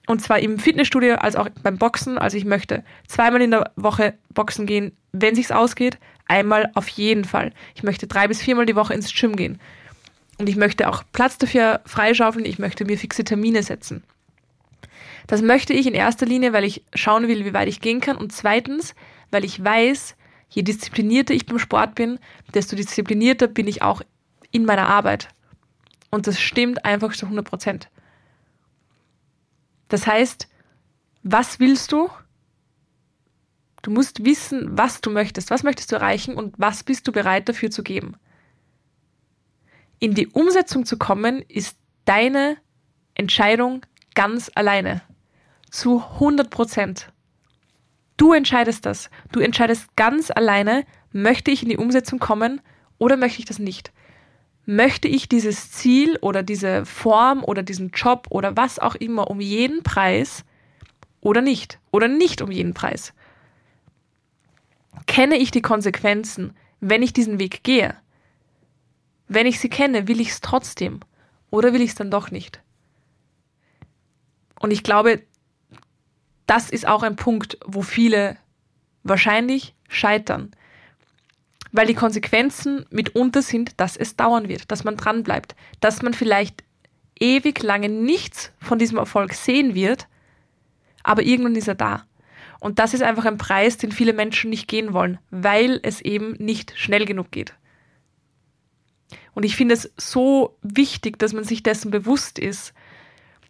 und 0.06 0.20
zwar 0.20 0.40
im 0.40 0.58
Fitnessstudio 0.58 1.14
als 1.14 1.36
auch 1.36 1.48
beim 1.62 1.78
Boxen. 1.78 2.18
Also 2.18 2.36
ich 2.36 2.44
möchte 2.44 2.82
zweimal 3.06 3.42
in 3.42 3.52
der 3.52 3.70
Woche 3.76 4.14
Boxen 4.34 4.66
gehen, 4.66 4.90
wenn 5.12 5.36
sich's 5.36 5.52
ausgeht. 5.52 5.98
Einmal 6.26 6.70
auf 6.74 6.88
jeden 6.88 7.24
Fall. 7.24 7.52
Ich 7.76 7.84
möchte 7.84 8.08
drei 8.08 8.26
bis 8.26 8.42
viermal 8.42 8.66
die 8.66 8.74
Woche 8.74 8.92
ins 8.92 9.14
Gym 9.14 9.36
gehen. 9.36 9.60
Und 10.38 10.48
ich 10.48 10.56
möchte 10.56 10.88
auch 10.88 11.04
Platz 11.12 11.38
dafür 11.38 11.80
freischaufeln. 11.86 12.44
Ich 12.44 12.58
möchte 12.58 12.84
mir 12.84 12.98
fixe 12.98 13.22
Termine 13.22 13.62
setzen. 13.62 14.02
Das 15.28 15.42
möchte 15.42 15.74
ich 15.74 15.86
in 15.86 15.94
erster 15.94 16.26
Linie, 16.26 16.52
weil 16.52 16.64
ich 16.64 16.82
schauen 16.92 17.28
will, 17.28 17.44
wie 17.44 17.54
weit 17.54 17.68
ich 17.68 17.80
gehen 17.80 18.00
kann. 18.00 18.16
Und 18.16 18.32
zweitens, 18.32 18.96
weil 19.30 19.44
ich 19.44 19.62
weiß, 19.62 20.16
je 20.48 20.62
disziplinierter 20.62 21.34
ich 21.34 21.46
beim 21.46 21.58
Sport 21.58 21.94
bin, 21.94 22.18
desto 22.54 22.76
disziplinierter 22.76 23.46
bin 23.46 23.68
ich 23.68 23.82
auch 23.82 24.02
in 24.50 24.64
meiner 24.64 24.88
Arbeit. 24.88 25.28
Und 26.10 26.26
das 26.26 26.40
stimmt 26.40 26.84
einfach 26.84 27.14
zu 27.14 27.26
100 27.26 27.46
Prozent. 27.46 27.88
Das 29.88 30.06
heißt, 30.06 30.48
was 31.22 31.60
willst 31.60 31.92
du? 31.92 32.08
Du 33.82 33.90
musst 33.90 34.24
wissen, 34.24 34.76
was 34.76 35.00
du 35.00 35.10
möchtest, 35.10 35.50
was 35.50 35.62
möchtest 35.62 35.90
du 35.90 35.96
erreichen 35.96 36.34
und 36.34 36.54
was 36.58 36.82
bist 36.82 37.06
du 37.08 37.12
bereit 37.12 37.48
dafür 37.48 37.70
zu 37.70 37.82
geben. 37.82 38.16
In 39.98 40.14
die 40.14 40.28
Umsetzung 40.28 40.84
zu 40.84 40.98
kommen, 40.98 41.42
ist 41.42 41.78
deine 42.04 42.56
Entscheidung 43.14 43.84
ganz 44.14 44.50
alleine. 44.54 45.02
Zu 45.70 46.02
100 46.02 46.50
Prozent. 46.50 47.12
Du 48.20 48.34
entscheidest 48.34 48.84
das. 48.84 49.08
Du 49.32 49.40
entscheidest 49.40 49.96
ganz 49.96 50.30
alleine, 50.30 50.84
möchte 51.10 51.50
ich 51.50 51.62
in 51.62 51.70
die 51.70 51.78
Umsetzung 51.78 52.18
kommen 52.18 52.60
oder 52.98 53.16
möchte 53.16 53.38
ich 53.38 53.46
das 53.46 53.58
nicht? 53.58 53.92
Möchte 54.66 55.08
ich 55.08 55.26
dieses 55.26 55.72
Ziel 55.72 56.18
oder 56.20 56.42
diese 56.42 56.84
Form 56.84 57.42
oder 57.42 57.62
diesen 57.62 57.92
Job 57.92 58.26
oder 58.28 58.58
was 58.58 58.78
auch 58.78 58.94
immer 58.94 59.30
um 59.30 59.40
jeden 59.40 59.82
Preis 59.82 60.44
oder 61.22 61.40
nicht? 61.40 61.78
Oder 61.92 62.08
nicht 62.08 62.42
um 62.42 62.50
jeden 62.50 62.74
Preis? 62.74 63.14
Kenne 65.06 65.38
ich 65.38 65.50
die 65.50 65.62
Konsequenzen, 65.62 66.54
wenn 66.80 67.02
ich 67.02 67.14
diesen 67.14 67.40
Weg 67.40 67.64
gehe? 67.64 67.96
Wenn 69.28 69.46
ich 69.46 69.60
sie 69.60 69.70
kenne, 69.70 70.08
will 70.08 70.20
ich 70.20 70.28
es 70.28 70.42
trotzdem 70.42 71.00
oder 71.50 71.72
will 71.72 71.80
ich 71.80 71.90
es 71.90 71.96
dann 71.96 72.10
doch 72.10 72.30
nicht? 72.30 72.60
Und 74.58 74.72
ich 74.72 74.82
glaube, 74.82 75.22
das 76.50 76.68
ist 76.68 76.84
auch 76.88 77.04
ein 77.04 77.14
Punkt, 77.14 77.58
wo 77.64 77.80
viele 77.80 78.36
wahrscheinlich 79.04 79.72
scheitern. 79.88 80.50
Weil 81.70 81.86
die 81.86 81.94
Konsequenzen 81.94 82.86
mitunter 82.90 83.40
sind, 83.40 83.80
dass 83.80 83.96
es 83.96 84.16
dauern 84.16 84.48
wird, 84.48 84.68
dass 84.72 84.82
man 84.82 84.96
dran 84.96 85.22
bleibt, 85.22 85.54
dass 85.78 86.02
man 86.02 86.12
vielleicht 86.12 86.64
ewig 87.20 87.62
lange 87.62 87.88
nichts 87.88 88.50
von 88.58 88.80
diesem 88.80 88.98
Erfolg 88.98 89.32
sehen 89.34 89.76
wird, 89.76 90.08
aber 91.04 91.22
irgendwann 91.22 91.54
ist 91.54 91.68
er 91.68 91.76
da. 91.76 92.04
Und 92.58 92.80
das 92.80 92.94
ist 92.94 93.04
einfach 93.04 93.26
ein 93.26 93.38
Preis, 93.38 93.76
den 93.76 93.92
viele 93.92 94.12
Menschen 94.12 94.50
nicht 94.50 94.66
gehen 94.66 94.92
wollen, 94.92 95.20
weil 95.30 95.78
es 95.84 96.00
eben 96.00 96.32
nicht 96.32 96.76
schnell 96.76 97.06
genug 97.06 97.30
geht. 97.30 97.54
Und 99.34 99.44
ich 99.44 99.54
finde 99.54 99.74
es 99.74 99.92
so 99.96 100.56
wichtig, 100.62 101.16
dass 101.20 101.32
man 101.32 101.44
sich 101.44 101.62
dessen 101.62 101.92
bewusst 101.92 102.40
ist, 102.40 102.74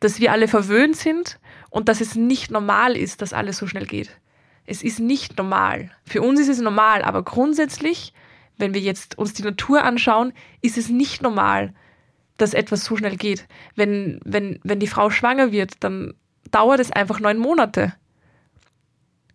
dass 0.00 0.20
wir 0.20 0.32
alle 0.32 0.48
verwöhnt 0.48 0.96
sind 0.96 1.40
und 1.70 1.88
dass 1.88 2.00
es 2.00 2.14
nicht 2.16 2.50
normal 2.50 2.96
ist, 2.96 3.22
dass 3.22 3.32
alles 3.32 3.56
so 3.56 3.66
schnell 3.66 3.86
geht. 3.86 4.10
Es 4.66 4.82
ist 4.82 5.00
nicht 5.00 5.38
normal. 5.38 5.90
Für 6.04 6.22
uns 6.22 6.38
ist 6.38 6.48
es 6.48 6.60
normal, 6.60 7.02
aber 7.02 7.22
grundsätzlich, 7.24 8.12
wenn 8.58 8.74
wir 8.74 8.80
jetzt 8.80 9.18
uns 9.18 9.32
die 9.32 9.42
Natur 9.42 9.84
anschauen, 9.84 10.32
ist 10.60 10.76
es 10.76 10.88
nicht 10.88 11.22
normal, 11.22 11.72
dass 12.36 12.54
etwas 12.54 12.84
so 12.84 12.96
schnell 12.96 13.16
geht. 13.16 13.46
Wenn, 13.74 14.20
wenn, 14.24 14.60
wenn 14.62 14.80
die 14.80 14.86
Frau 14.86 15.10
schwanger 15.10 15.52
wird, 15.52 15.82
dann 15.82 16.14
dauert 16.50 16.80
es 16.80 16.92
einfach 16.92 17.20
neun 17.20 17.38
Monate. 17.38 17.94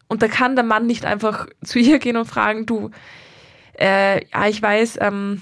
Und 0.08 0.22
da 0.22 0.28
kann 0.28 0.56
der 0.56 0.66
Mann 0.66 0.86
nicht 0.86 1.06
einfach 1.06 1.48
zu 1.64 1.80
ihr 1.80 2.00
gehen 2.00 2.18
und 2.18 2.26
fragen, 2.26 2.66
du, 2.66 2.92
äh, 3.80 4.26
ja, 4.28 4.48
ich 4.48 4.62
weiß, 4.62 5.00
ähm, 5.02 5.42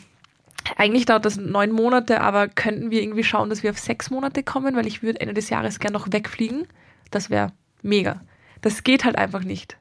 eigentlich 0.78 1.06
dauert 1.06 1.26
das 1.26 1.38
neun 1.38 1.72
Monate, 1.72 2.22
aber 2.22 2.48
könnten 2.48 2.92
wir 2.92 3.02
irgendwie 3.02 3.24
schauen, 3.24 3.50
dass 3.50 3.64
wir 3.64 3.72
auf 3.72 3.80
sechs 3.80 4.10
Monate 4.10 4.44
kommen, 4.44 4.76
weil 4.76 4.88
ich 4.88 5.04
würde 5.04 5.22
Ende 5.22 5.34
des 5.34 5.50
Jahres 5.50 5.80
gerne 5.80 5.98
noch 5.98 6.08
wegfliegen. 6.12 6.68
Das 7.12 7.30
wäre 7.30 7.52
mega. 7.82 8.22
Das 8.62 8.84
geht 8.84 9.04
halt 9.04 9.18
einfach 9.18 9.44
nicht. 9.44 9.78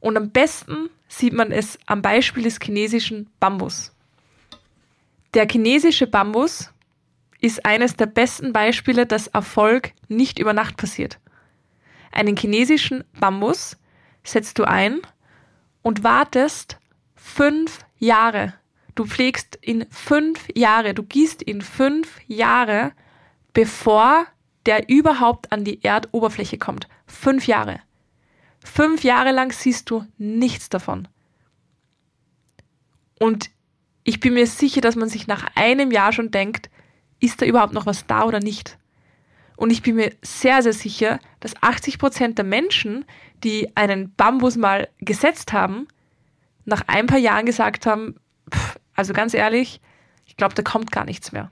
Und 0.00 0.16
am 0.16 0.30
besten 0.30 0.90
sieht 1.08 1.32
man 1.32 1.52
es 1.52 1.78
am 1.86 2.02
Beispiel 2.02 2.44
des 2.44 2.58
chinesischen 2.62 3.28
Bambus. 3.40 3.92
Der 5.34 5.46
chinesische 5.48 6.06
Bambus 6.06 6.72
ist 7.40 7.64
eines 7.64 7.96
der 7.96 8.06
besten 8.06 8.52
Beispiele, 8.52 9.06
dass 9.06 9.26
Erfolg 9.28 9.92
nicht 10.08 10.38
über 10.38 10.52
Nacht 10.52 10.76
passiert. 10.76 11.18
Einen 12.10 12.36
chinesischen 12.36 13.04
Bambus 13.20 13.76
setzt 14.24 14.58
du 14.58 14.64
ein 14.64 15.00
und 15.82 16.02
wartest 16.02 16.78
fünf 17.14 17.80
Jahre. 17.98 18.54
Du 18.98 19.06
pflegst 19.06 19.60
ihn 19.62 19.86
fünf 19.90 20.48
Jahre, 20.56 20.92
du 20.92 21.04
gießt 21.04 21.46
ihn 21.46 21.62
fünf 21.62 22.18
Jahre, 22.26 22.90
bevor 23.52 24.26
der 24.66 24.88
überhaupt 24.88 25.52
an 25.52 25.62
die 25.62 25.84
Erdoberfläche 25.84 26.58
kommt. 26.58 26.88
Fünf 27.06 27.46
Jahre. 27.46 27.78
Fünf 28.58 29.04
Jahre 29.04 29.30
lang 29.30 29.52
siehst 29.52 29.88
du 29.88 30.04
nichts 30.18 30.68
davon. 30.68 31.06
Und 33.20 33.50
ich 34.02 34.18
bin 34.18 34.34
mir 34.34 34.48
sicher, 34.48 34.80
dass 34.80 34.96
man 34.96 35.08
sich 35.08 35.28
nach 35.28 35.46
einem 35.54 35.92
Jahr 35.92 36.12
schon 36.12 36.32
denkt, 36.32 36.68
ist 37.20 37.40
da 37.40 37.46
überhaupt 37.46 37.74
noch 37.74 37.86
was 37.86 38.04
da 38.08 38.24
oder 38.24 38.40
nicht? 38.40 38.78
Und 39.56 39.70
ich 39.70 39.82
bin 39.82 39.94
mir 39.94 40.12
sehr, 40.22 40.60
sehr 40.64 40.72
sicher, 40.72 41.20
dass 41.38 41.54
80 41.62 42.00
Prozent 42.00 42.36
der 42.36 42.44
Menschen, 42.44 43.04
die 43.44 43.76
einen 43.76 44.12
Bambus 44.16 44.56
mal 44.56 44.88
gesetzt 44.98 45.52
haben, 45.52 45.86
nach 46.64 46.82
ein 46.88 47.06
paar 47.06 47.18
Jahren 47.18 47.46
gesagt 47.46 47.86
haben, 47.86 48.16
also 48.98 49.12
ganz 49.12 49.32
ehrlich, 49.32 49.80
ich 50.26 50.36
glaube, 50.36 50.54
da 50.54 50.62
kommt 50.62 50.92
gar 50.92 51.04
nichts 51.04 51.32
mehr. 51.32 51.50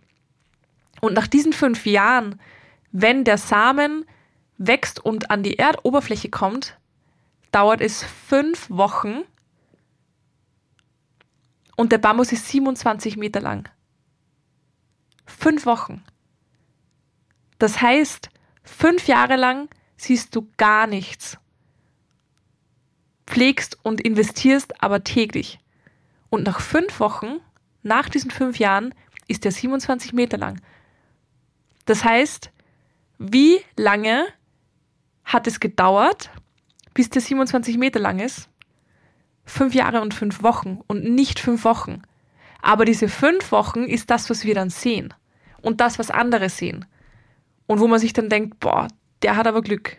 Und 1.00 1.14
nach 1.14 1.26
diesen 1.26 1.52
fünf 1.52 1.86
Jahren 1.86 2.40
wenn 2.98 3.24
der 3.24 3.36
Samen 3.36 4.06
wächst 4.56 5.04
und 5.04 5.30
an 5.30 5.42
die 5.42 5.58
Erdoberfläche 5.58 6.30
kommt, 6.30 6.78
dauert 7.52 7.82
es 7.82 8.02
fünf 8.02 8.70
Wochen 8.70 9.22
und 11.76 11.92
der 11.92 11.98
Bambus 11.98 12.32
ist 12.32 12.48
27 12.48 13.18
Meter 13.18 13.40
lang. 13.40 13.68
Fünf 15.26 15.66
Wochen. 15.66 16.02
Das 17.58 17.82
heißt, 17.82 18.30
fünf 18.62 19.08
Jahre 19.08 19.36
lang 19.36 19.68
siehst 19.98 20.34
du 20.34 20.48
gar 20.56 20.86
nichts. 20.86 21.36
Pflegst 23.26 23.78
und 23.82 24.00
investierst 24.00 24.82
aber 24.82 25.04
täglich. 25.04 25.58
Und 26.30 26.44
nach 26.44 26.60
fünf 26.60 27.00
Wochen, 27.00 27.40
nach 27.82 28.08
diesen 28.08 28.30
fünf 28.30 28.58
Jahren, 28.58 28.94
ist 29.28 29.44
er 29.44 29.52
27 29.52 30.12
Meter 30.12 30.38
lang. 30.38 30.60
Das 31.84 32.04
heißt, 32.04 32.50
wie 33.18 33.58
lange 33.76 34.26
hat 35.24 35.46
es 35.46 35.60
gedauert, 35.60 36.30
bis 36.94 37.10
der 37.10 37.22
27 37.22 37.78
Meter 37.78 38.00
lang 38.00 38.18
ist? 38.18 38.48
Fünf 39.44 39.74
Jahre 39.74 40.00
und 40.00 40.14
fünf 40.14 40.42
Wochen 40.42 40.80
und 40.86 41.04
nicht 41.04 41.38
fünf 41.38 41.64
Wochen. 41.64 42.02
Aber 42.62 42.84
diese 42.84 43.08
fünf 43.08 43.52
Wochen 43.52 43.84
ist 43.84 44.10
das, 44.10 44.28
was 44.28 44.44
wir 44.44 44.54
dann 44.54 44.70
sehen. 44.70 45.14
Und 45.62 45.80
das, 45.80 45.98
was 45.98 46.10
andere 46.10 46.48
sehen. 46.48 46.84
Und 47.66 47.80
wo 47.80 47.86
man 47.86 48.00
sich 48.00 48.12
dann 48.12 48.28
denkt, 48.28 48.60
boah, 48.60 48.88
der 49.22 49.36
hat 49.36 49.46
aber 49.46 49.62
Glück. 49.62 49.98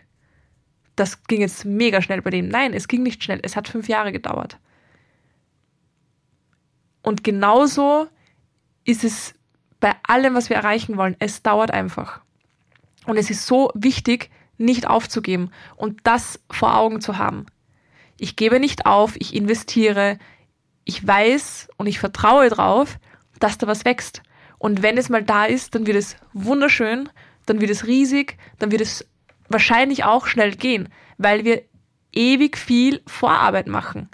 Das 0.96 1.24
ging 1.24 1.40
jetzt 1.40 1.64
mega 1.64 2.02
schnell 2.02 2.22
bei 2.22 2.30
dem. 2.30 2.48
Nein, 2.48 2.74
es 2.74 2.88
ging 2.88 3.02
nicht 3.02 3.22
schnell. 3.22 3.40
Es 3.42 3.56
hat 3.56 3.68
fünf 3.68 3.88
Jahre 3.88 4.12
gedauert. 4.12 4.58
Und 7.02 7.24
genauso 7.24 8.08
ist 8.84 9.04
es 9.04 9.34
bei 9.80 9.94
allem, 10.06 10.34
was 10.34 10.48
wir 10.48 10.56
erreichen 10.56 10.96
wollen. 10.96 11.16
Es 11.18 11.42
dauert 11.42 11.70
einfach. 11.70 12.20
Und 13.06 13.16
es 13.16 13.30
ist 13.30 13.46
so 13.46 13.70
wichtig, 13.74 14.30
nicht 14.56 14.86
aufzugeben 14.86 15.50
und 15.76 16.00
das 16.02 16.40
vor 16.50 16.76
Augen 16.76 17.00
zu 17.00 17.16
haben. 17.16 17.46
Ich 18.18 18.34
gebe 18.34 18.58
nicht 18.58 18.86
auf, 18.86 19.14
ich 19.16 19.34
investiere, 19.34 20.18
ich 20.84 21.06
weiß 21.06 21.68
und 21.76 21.86
ich 21.86 22.00
vertraue 22.00 22.48
darauf, 22.48 22.98
dass 23.38 23.58
da 23.58 23.66
was 23.66 23.84
wächst. 23.84 24.22
Und 24.58 24.82
wenn 24.82 24.98
es 24.98 25.08
mal 25.08 25.22
da 25.22 25.44
ist, 25.44 25.74
dann 25.74 25.86
wird 25.86 25.96
es 25.96 26.16
wunderschön, 26.32 27.08
dann 27.46 27.60
wird 27.60 27.70
es 27.70 27.86
riesig, 27.86 28.36
dann 28.58 28.72
wird 28.72 28.80
es 28.80 29.08
wahrscheinlich 29.48 30.04
auch 30.04 30.26
schnell 30.26 30.56
gehen, 30.56 30.88
weil 31.16 31.44
wir 31.44 31.62
ewig 32.12 32.58
viel 32.58 33.00
Vorarbeit 33.06 33.68
machen. 33.68 34.08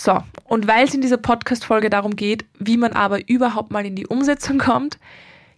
So, 0.00 0.22
und 0.44 0.68
weil 0.68 0.84
es 0.84 0.94
in 0.94 1.00
dieser 1.00 1.16
Podcast-Folge 1.16 1.90
darum 1.90 2.14
geht, 2.14 2.44
wie 2.60 2.76
man 2.76 2.92
aber 2.92 3.28
überhaupt 3.28 3.72
mal 3.72 3.84
in 3.84 3.96
die 3.96 4.06
Umsetzung 4.06 4.58
kommt, 4.58 4.96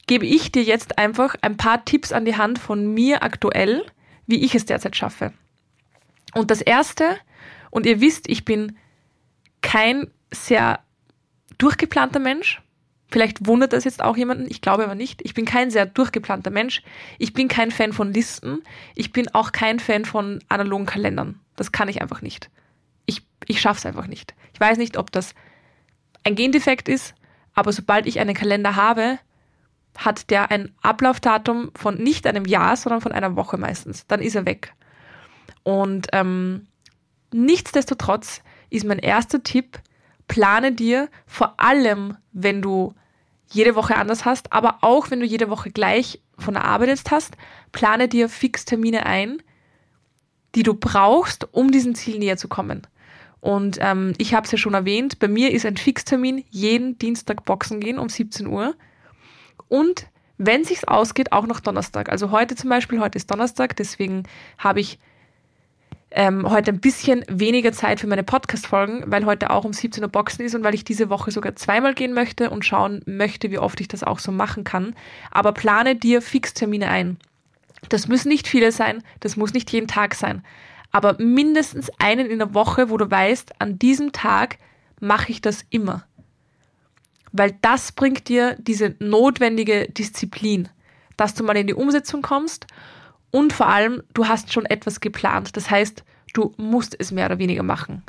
gebe 0.07 0.25
ich 0.25 0.51
dir 0.51 0.63
jetzt 0.63 0.97
einfach 0.97 1.35
ein 1.43 1.59
paar 1.59 1.85
Tipps 1.85 2.11
an 2.11 2.25
die 2.25 2.39
Hand 2.39 2.59
von 2.59 2.95
mir 2.95 3.23
aktuell, 3.23 3.85
wie 4.27 4.43
ich 4.43 4.55
es 4.55 4.65
derzeit 4.65 4.97
schaffe. 4.97 5.35
Und 6.33 6.51
das 6.51 6.63
erste, 6.63 7.19
und 7.69 7.85
ihr 7.85 8.01
wisst, 8.01 8.31
ich 8.31 8.47
bin 8.47 8.79
kein 9.61 10.11
sehr 10.33 10.81
durchgeplanter 11.59 12.19
Mensch. 12.19 12.63
Vielleicht 13.11 13.47
wundert 13.47 13.75
das 13.75 13.85
jetzt 13.85 14.03
auch 14.03 14.17
jemanden, 14.17 14.47
ich 14.49 14.63
glaube 14.63 14.85
aber 14.85 14.95
nicht. 14.95 15.21
Ich 15.21 15.35
bin 15.35 15.45
kein 15.45 15.71
sehr 15.71 15.85
durchgeplanter 15.85 16.51
Mensch. 16.51 16.83
Ich 17.19 17.35
bin 17.35 17.49
kein 17.49 17.71
Fan 17.71 17.93
von 17.93 18.15
Listen. 18.15 18.63
Ich 18.95 19.13
bin 19.13 19.29
auch 19.35 19.53
kein 19.53 19.81
Fan 19.81 20.07
von 20.07 20.43
analogen 20.49 20.87
Kalendern. 20.87 21.39
Das 21.57 21.73
kann 21.73 21.91
ich 21.91 22.01
einfach 22.01 22.23
nicht. 22.23 22.49
Ich, 23.51 23.61
schaffe 23.61 23.79
es 23.79 23.87
einfach 23.87 24.07
nicht. 24.07 24.35
Ich 24.55 24.61
weiß 24.61 24.79
nicht, 24.79 24.97
ob 24.97 25.11
das 25.11 25.35
ein 26.23 26.37
Gendefekt 26.37 26.89
ist, 26.89 27.15
aber 27.53 27.73
sobald 27.73 28.07
ich 28.07 28.21
einen 28.21 28.35
Kalender 28.35 28.77
habe, 28.77 29.19
hat 29.97 30.31
der 30.31 30.53
ein 30.53 30.73
Ablaufdatum 30.83 31.73
von 31.75 31.97
nicht 31.97 32.27
einem 32.27 32.45
Jahr, 32.45 32.77
sondern 32.77 33.01
von 33.01 33.11
einer 33.11 33.35
Woche 33.35 33.57
meistens. 33.57 34.07
Dann 34.07 34.23
ist 34.23 34.37
er 34.37 34.47
weg. 34.47 34.73
Und 35.65 36.07
ähm, 36.13 36.69
nichtsdestotrotz 37.33 38.43
ist 38.71 38.87
mein 38.87 39.01
erster 39.01 39.43
Tipp, 39.43 39.81
plane 40.29 40.71
dir 40.71 41.09
vor 41.27 41.55
allem, 41.59 42.17
wenn 42.33 42.63
du 42.63 42.95
jede 43.51 43.75
Woche 43.75 43.97
anders 43.97 44.25
hast, 44.25 44.53
aber 44.53 44.79
auch 44.83 45.11
wenn 45.11 45.19
du 45.19 45.27
jede 45.27 45.51
Woche 45.51 45.73
gleich 45.73 46.21
von 46.39 46.55
der 46.55 46.65
Arbeit 46.65 46.89
jetzt 46.89 47.11
hast, 47.11 47.37
plane 47.73 48.07
dir 48.07 48.29
Fixtermine 48.29 49.07
ein, 49.07 49.43
die 50.55 50.63
du 50.63 50.75
brauchst, 50.75 51.53
um 51.53 51.73
diesem 51.73 51.97
Ziel 51.97 52.21
näher 52.21 52.37
zu 52.37 52.47
kommen. 52.47 52.87
Und 53.41 53.79
ähm, 53.81 54.13
ich 54.19 54.35
habe 54.35 54.45
es 54.45 54.53
ja 54.53 54.59
schon 54.59 54.75
erwähnt, 54.75 55.19
bei 55.19 55.29
mir 55.29 55.53
ist 55.53 55.65
ein 55.65 55.77
Fixtermin 55.77 56.45
jeden 56.51 56.99
Dienstag 56.99 57.45
Boxen 57.45 57.81
gehen 57.81 57.99
um 57.99 58.09
17 58.09 58.47
Uhr. 58.47 58.75
Und 59.69 60.07
wenn 60.37 60.65
sich's 60.65 60.85
ausgeht, 60.85 61.33
auch 61.33 61.47
noch 61.47 61.61
Donnerstag. 61.61 62.11
Also 62.11 62.31
heute 62.31 62.55
zum 62.55 62.71
Beispiel, 62.71 63.01
heute 63.01 63.17
ist 63.17 63.31
Donnerstag, 63.31 63.77
deswegen 63.77 64.25
habe 64.59 64.81
ich 64.81 64.99
ähm, 66.13 66.49
heute 66.51 66.73
ein 66.73 66.81
bisschen 66.81 67.25
weniger 67.29 67.73
Zeit 67.73 68.01
für 68.01 68.07
meine 68.07 68.25
Podcast-Folgen, 68.25 69.05
weil 69.07 69.27
heute 69.27 69.51
auch 69.51 69.65
um 69.65 69.73
17 69.73 70.03
Uhr 70.03 70.11
Boxen 70.11 70.45
ist 70.45 70.55
und 70.55 70.65
weil 70.65 70.75
ich 70.75 70.85
diese 70.85 71.09
Woche 71.09 71.31
sogar 71.31 71.57
zweimal 71.57 71.95
gehen 71.95 72.13
möchte 72.13 72.51
und 72.51 72.65
schauen 72.65 73.03
möchte, 73.07 73.51
wie 73.51 73.59
oft 73.59 73.81
ich 73.81 73.89
das 73.89 74.03
auch 74.03 74.19
so 74.19 74.33
machen 74.33 74.65
kann. 74.65 74.95
Aber 75.31 75.53
plane 75.53 75.95
dir 75.95 76.21
Fixtermine 76.21 76.89
ein. 76.89 77.19
Das 77.89 78.09
müssen 78.09 78.29
nicht 78.29 78.49
viele 78.49 78.73
sein, 78.73 79.03
das 79.21 79.37
muss 79.37 79.55
nicht 79.55 79.71
jeden 79.71 79.89
Tag 79.89 80.15
sein. 80.15 80.43
Aber 80.93 81.17
mindestens 81.19 81.91
einen 81.99 82.27
in 82.27 82.39
der 82.39 82.55
Woche, 82.55 82.91
wo 82.91 82.97
du 82.97 83.11
weißt, 83.11 83.61
an 83.61 83.79
diesem 83.79 84.13
Tag 84.13 84.59
mache 85.01 85.31
ich 85.31 85.41
das 85.41 85.65
immer. 85.71 86.05
Weil 87.33 87.57
das 87.63 87.93
bringt 87.93 88.29
dir 88.29 88.57
diese 88.59 88.97
notwendige 88.99 89.89
Disziplin, 89.89 90.69
dass 91.17 91.35
du 91.35 91.45
mal 91.45 91.57
in 91.57 91.69
die 91.69 91.75
Umsetzung 91.75 92.23
kommst 92.23 92.67
und 93.31 93.53
vor 93.53 93.69
allem, 93.69 94.03
du 94.15 94.27
hast 94.27 94.53
schon 94.53 94.67
etwas 94.67 95.01
geplant. 95.01 95.57
Das 95.57 95.71
heißt, 95.71 96.05
du 96.35 96.53
musst 96.57 96.97
es 96.99 97.13
mehr 97.13 97.27
oder 97.27 97.39
weniger 97.39 97.63
machen. 97.63 98.03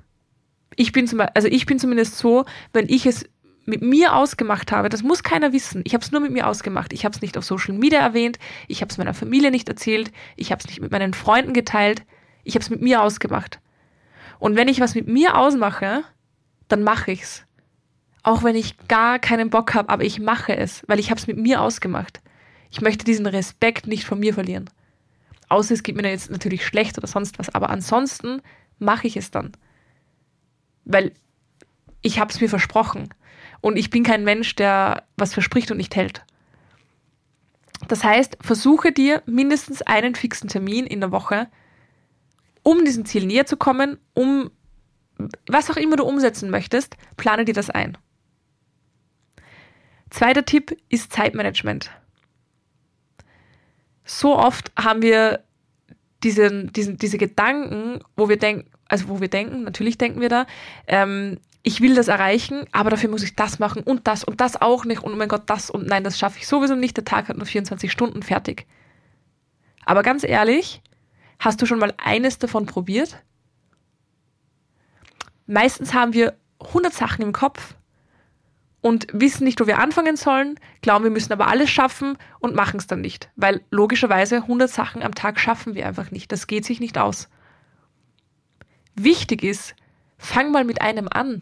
Ich 0.76 0.92
bin, 0.92 1.08
zum, 1.08 1.22
also 1.34 1.48
ich 1.48 1.66
bin 1.66 1.80
zumindest 1.80 2.18
so, 2.18 2.46
wenn 2.74 2.90
ich 2.90 3.06
es 3.06 3.26
mit 3.66 3.82
mir 3.82 4.16
ausgemacht 4.16 4.72
habe, 4.72 4.90
das 4.90 5.04
muss 5.04 5.22
keiner 5.22 5.54
wissen. 5.54 5.82
Ich 5.86 5.94
habe 5.94 6.04
es 6.04 6.12
nur 6.12 6.22
mit 6.22 6.32
mir 6.32 6.48
ausgemacht. 6.48 6.94
Ich 6.94 7.06
habe 7.06 7.16
es 7.16 7.22
nicht 7.22 7.38
auf 7.38 7.46
Social 7.46 7.76
Media 7.76 8.00
erwähnt, 8.00 8.40
ich 8.68 8.82
habe 8.82 8.90
es 8.90 8.98
meiner 8.98 9.14
Familie 9.14 9.52
nicht 9.52 9.70
erzählt, 9.70 10.12
ich 10.36 10.52
habe 10.52 10.60
es 10.60 10.68
nicht 10.68 10.82
mit 10.82 10.92
meinen 10.92 11.14
Freunden 11.14 11.54
geteilt, 11.54 12.04
ich 12.44 12.56
habe 12.56 12.64
es 12.64 12.70
mit 12.70 12.82
mir 12.82 13.02
ausgemacht. 13.02 13.60
Und 14.40 14.56
wenn 14.56 14.68
ich 14.68 14.80
was 14.80 14.96
mit 14.96 15.08
mir 15.08 15.38
ausmache, 15.38 16.04
dann 16.68 16.84
mache 16.84 17.12
ich's. 17.12 17.46
Auch 18.24 18.44
wenn 18.44 18.56
ich 18.56 18.88
gar 18.88 19.20
keinen 19.20 19.50
Bock 19.50 19.74
habe, 19.74 19.90
aber 19.90 20.04
ich 20.04 20.20
mache 20.20 20.56
es, 20.56 20.84
weil 20.88 21.00
ich 21.00 21.10
habe 21.10 21.20
es 21.20 21.28
mit 21.28 21.38
mir 21.38 21.62
ausgemacht. 21.62 22.22
Ich 22.72 22.82
möchte 22.82 23.04
diesen 23.04 23.26
Respekt 23.26 23.88
nicht 23.88 24.06
von 24.06 24.20
mir 24.20 24.34
verlieren. 24.34 24.70
Außer 25.50 25.74
es 25.74 25.84
geht 25.84 25.96
mir 25.96 26.10
jetzt 26.10 26.32
natürlich 26.32 26.66
schlecht 26.66 26.98
oder 26.98 27.08
sonst 27.08 27.38
was. 27.38 27.54
Aber 27.54 27.70
ansonsten 27.70 28.42
mache 28.80 29.08
ich 29.08 29.18
es 29.18 29.32
dann. 29.32 29.52
Weil 30.86 31.12
ich 32.02 32.20
habe 32.20 32.32
es 32.32 32.40
mir 32.40 32.48
versprochen. 32.48 33.10
Und 33.60 33.78
ich 33.78 33.90
bin 33.90 34.04
kein 34.04 34.24
Mensch, 34.24 34.56
der 34.56 35.04
was 35.18 35.34
verspricht 35.34 35.70
und 35.70 35.78
nicht 35.78 35.96
hält. 35.96 36.24
Das 37.88 38.04
heißt, 38.04 38.38
versuche 38.42 38.92
dir 38.92 39.22
mindestens 39.26 39.82
einen 39.82 40.16
fixen 40.16 40.50
Termin 40.50 40.86
in 40.86 41.02
der 41.02 41.12
Woche, 41.12 41.50
um 42.64 42.86
diesem 42.86 43.06
Ziel 43.06 43.26
näher 43.26 43.46
zu 43.46 43.58
kommen, 43.58 43.98
um 44.14 44.52
was 45.48 45.70
auch 45.70 45.78
immer 45.78 45.98
du 45.98 46.04
umsetzen 46.04 46.50
möchtest, 46.50 46.98
plane 47.16 47.46
dir 47.46 47.54
das 47.54 47.70
ein. 47.70 47.98
Zweiter 50.10 50.46
Tipp 50.46 50.76
ist 50.90 51.14
Zeitmanagement 51.14 51.92
so 54.20 54.38
oft 54.38 54.72
haben 54.78 55.02
wir 55.02 55.44
diesen, 56.24 56.72
diesen, 56.74 56.98
diese 56.98 57.18
Gedanken, 57.18 58.00
wo 58.16 58.30
wir 58.30 58.38
denken, 58.38 58.70
also 58.88 59.08
wo 59.08 59.22
wir 59.22 59.30
denken, 59.30 59.64
natürlich 59.64 59.98
denken 59.98 60.22
wir 60.22 60.30
da, 60.30 60.46
ähm, 60.88 61.40
ich 61.64 61.80
will 61.82 61.96
das 61.96 62.08
erreichen, 62.08 62.66
aber 62.72 62.90
dafür 62.90 63.10
muss 63.10 63.24
ich 63.24 63.36
das 63.36 63.60
machen 63.60 63.84
und 63.84 64.08
das 64.08 64.24
und 64.24 64.42
das 64.42 64.62
auch 64.62 64.84
nicht 64.84 65.04
und 65.04 65.14
oh 65.14 65.16
mein 65.16 65.30
Gott, 65.30 65.44
das 65.46 65.70
und 65.70 65.88
nein, 65.88 66.04
das 66.04 66.18
schaffe 66.18 66.40
ich 66.40 66.48
sowieso 66.48 66.76
nicht, 66.76 66.98
der 66.98 67.06
Tag 67.06 67.30
hat 67.30 67.38
nur 67.38 67.46
24 67.46 67.92
Stunden 67.92 68.24
fertig. 68.24 68.66
Aber 69.86 70.04
ganz 70.04 70.24
ehrlich, 70.24 70.82
hast 71.42 71.62
du 71.62 71.66
schon 71.66 71.80
mal 71.80 71.94
eines 71.98 72.38
davon 72.38 72.66
probiert? 72.66 73.22
Meistens 75.48 75.94
haben 75.94 76.14
wir 76.14 76.38
100 76.60 76.94
Sachen 76.94 77.24
im 77.24 77.34
Kopf 77.34 77.76
und 78.80 79.08
wissen 79.12 79.44
nicht, 79.44 79.60
wo 79.60 79.68
wir 79.68 79.80
anfangen 79.80 80.16
sollen, 80.16 80.60
glauben, 80.82 81.04
wir 81.04 81.12
müssen 81.12 81.34
aber 81.34 81.48
alles 81.48 81.70
schaffen 81.70 82.18
und 82.40 82.56
machen 82.56 82.78
es 82.78 82.88
dann 82.88 83.02
nicht. 83.02 83.30
Weil 83.36 83.62
logischerweise 83.72 84.38
100 84.38 84.70
Sachen 84.70 85.04
am 85.04 85.16
Tag 85.16 85.40
schaffen 85.40 85.76
wir 85.76 85.88
einfach 85.88 86.12
nicht. 86.12 86.32
Das 86.32 86.48
geht 86.48 86.64
sich 86.64 86.80
nicht 86.80 86.98
aus. 86.98 87.28
Wichtig 88.96 89.44
ist, 89.44 89.76
fang 90.18 90.52
mal 90.52 90.64
mit 90.64 90.82
einem 90.82 91.08
an. 91.10 91.42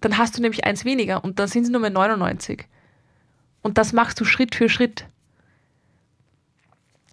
Dann 0.00 0.18
hast 0.18 0.36
du 0.36 0.42
nämlich 0.42 0.64
eins 0.64 0.84
weniger 0.84 1.24
und 1.24 1.38
dann 1.38 1.48
sind 1.48 1.62
es 1.64 1.70
nur 1.70 1.80
mehr 1.80 1.90
99. 1.90 2.66
Und 3.62 3.78
das 3.78 3.92
machst 3.92 4.20
du 4.20 4.24
Schritt 4.24 4.54
für 4.54 4.68
Schritt. 4.68 5.06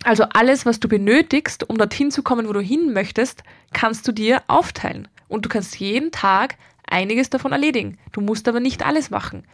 Also 0.03 0.23
alles, 0.23 0.65
was 0.65 0.79
du 0.79 0.87
benötigst, 0.87 1.69
um 1.69 1.77
dorthin 1.77 2.11
zu 2.11 2.23
kommen, 2.23 2.47
wo 2.47 2.53
du 2.53 2.59
hin 2.59 2.93
möchtest, 2.93 3.43
kannst 3.71 4.07
du 4.07 4.11
dir 4.11 4.43
aufteilen. 4.47 5.07
Und 5.29 5.45
du 5.45 5.49
kannst 5.49 5.79
jeden 5.79 6.11
Tag 6.11 6.57
einiges 6.85 7.29
davon 7.29 7.53
erledigen. 7.53 7.97
Du 8.11 8.21
musst 8.21 8.47
aber 8.47 8.59
nicht 8.59 8.85
alles 8.85 9.09
machen. 9.09 9.47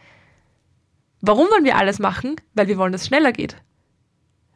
Warum 1.20 1.48
wollen 1.50 1.64
wir 1.64 1.76
alles 1.76 1.98
machen? 1.98 2.36
Weil 2.54 2.68
wir 2.68 2.78
wollen, 2.78 2.92
dass 2.92 3.02
es 3.02 3.08
schneller 3.08 3.32
geht. 3.32 3.56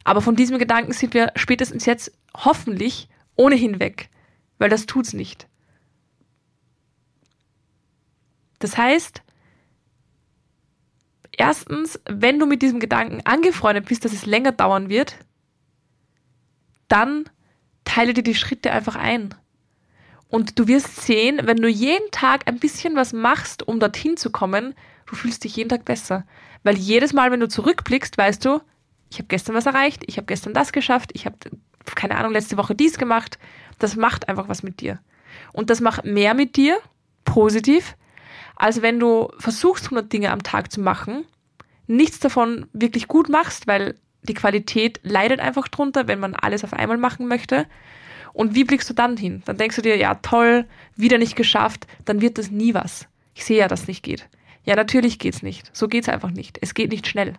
Aber 0.03 0.21
von 0.21 0.37
diesem 0.37 0.59
Gedanken 0.59 0.93
sind 0.93 1.15
wir 1.15 1.33
spätestens 1.37 1.87
jetzt 1.87 2.13
hoffentlich 2.37 3.09
ohnehin 3.37 3.81
weg, 3.81 4.11
weil 4.59 4.69
das 4.69 4.87
tut's 4.87 5.13
nicht. 5.13 5.47
Das 8.59 8.77
heißt, 8.77 9.23
erstens, 11.33 12.01
wenn 12.09 12.39
du 12.39 12.47
mit 12.47 12.63
diesem 12.63 12.81
Gedanken 12.81 13.21
angefreundet 13.25 13.87
bist, 13.87 14.05
dass 14.05 14.13
es 14.13 14.27
länger 14.27 14.53
dauern 14.53 14.89
wird, 14.89 15.17
dann 16.89 17.29
teile 17.85 18.15
dir 18.15 18.23
die 18.23 18.35
Schritte 18.35 18.73
einfach 18.73 18.97
ein. 18.97 19.35
Und 20.29 20.59
du 20.59 20.67
wirst 20.67 21.03
sehen, 21.03 21.41
wenn 21.45 21.59
du 21.59 21.69
jeden 21.69 22.11
Tag 22.11 22.49
ein 22.49 22.59
bisschen 22.59 22.97
was 22.97 23.13
machst, 23.13 23.67
um 23.67 23.79
dorthin 23.79 24.17
zu 24.17 24.31
kommen, 24.31 24.75
du 25.07 25.15
fühlst 25.15 25.45
dich 25.45 25.57
jeden 25.57 25.69
Tag 25.69 25.85
besser. 25.85 26.25
Weil 26.63 26.77
jedes 26.77 27.13
Mal, 27.13 27.31
wenn 27.31 27.41
du 27.41 27.49
zurückblickst, 27.49 28.19
weißt 28.19 28.45
du, 28.45 28.61
ich 29.11 29.19
habe 29.19 29.29
gestern 29.29 29.55
was 29.55 29.67
erreicht, 29.67 30.03
ich 30.07 30.17
habe 30.17 30.27
gestern 30.27 30.55
das 30.55 30.73
geschafft, 30.73 31.11
ich 31.15 31.27
habe, 31.27 31.37
keine 31.95 32.17
Ahnung, 32.17 32.33
letzte 32.33 32.57
Woche 32.57 32.75
dies 32.75 32.99
gemacht. 32.99 33.39
Das 33.79 33.97
macht 33.97 34.29
einfach 34.29 34.49
was 34.49 34.63
mit 34.63 34.81
dir. 34.81 34.99
Und 35.53 35.71
das 35.71 35.81
macht 35.81 36.05
mehr 36.05 36.35
mit 36.35 36.57
dir, 36.57 36.79
positiv, 37.25 37.97
als 38.57 38.83
wenn 38.83 38.99
du 38.99 39.31
versuchst, 39.39 39.87
100 39.87 40.13
Dinge 40.13 40.31
am 40.31 40.43
Tag 40.43 40.73
zu 40.73 40.81
machen, 40.81 41.25
nichts 41.87 42.19
davon 42.19 42.67
wirklich 42.73 43.09
gut 43.09 43.29
machst, 43.29 43.67
weil 43.67 43.95
die 44.25 44.35
Qualität 44.35 45.01
leidet 45.03 45.41
einfach 45.41 45.69
drunter, 45.69 46.09
wenn 46.09 46.21
man 46.21 46.35
alles 46.35 46.65
auf 46.65 46.73
einmal 46.73 46.99
machen 46.99 47.29
möchte 47.29 47.67
und 48.35 48.55
wie 48.55 48.65
blickst 48.65 48.91
du 48.91 48.95
dann 48.95 49.17
hin? 49.17 49.43
Dann 49.47 49.57
denkst 49.57 49.77
du 49.77 49.83
dir, 49.83 49.97
ja 49.97 50.17
toll, 50.17 50.67
wieder 50.97 51.19
nicht 51.19 51.37
geschafft, 51.37 51.87
dann 52.05 52.21
wird 52.21 52.37
das 52.37 52.51
nie 52.51 52.75
was. 52.75 53.07
Ich 53.35 53.45
sehe 53.45 53.59
ja, 53.59 53.69
dass 53.69 53.83
es 53.83 53.89
nicht 53.89 54.03
geht. 54.03 54.29
Ja, 54.65 54.77
natürlich 54.77 55.19
geht's 55.19 55.43
nicht. 55.43 55.71
So 55.75 55.89
geht's 55.89 56.09
einfach 56.09 56.31
nicht. 56.31 56.59
Es 56.61 56.75
geht 56.75 56.91
nicht 56.91 57.07
schnell. 57.07 57.35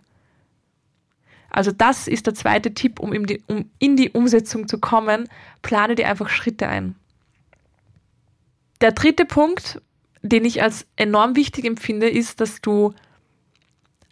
Also 1.50 1.70
das 1.70 2.08
ist 2.08 2.26
der 2.26 2.34
zweite 2.34 2.74
Tipp, 2.74 2.98
um 2.98 3.12
in, 3.12 3.24
die, 3.24 3.42
um 3.46 3.70
in 3.78 3.96
die 3.96 4.10
Umsetzung 4.10 4.68
zu 4.68 4.78
kommen. 4.78 5.28
Plane 5.62 5.94
dir 5.94 6.08
einfach 6.08 6.28
Schritte 6.28 6.66
ein. 6.68 6.96
Der 8.80 8.92
dritte 8.92 9.24
Punkt, 9.24 9.80
den 10.22 10.44
ich 10.44 10.62
als 10.62 10.86
enorm 10.96 11.36
wichtig 11.36 11.64
empfinde, 11.64 12.08
ist, 12.08 12.40
dass 12.40 12.60
du 12.60 12.94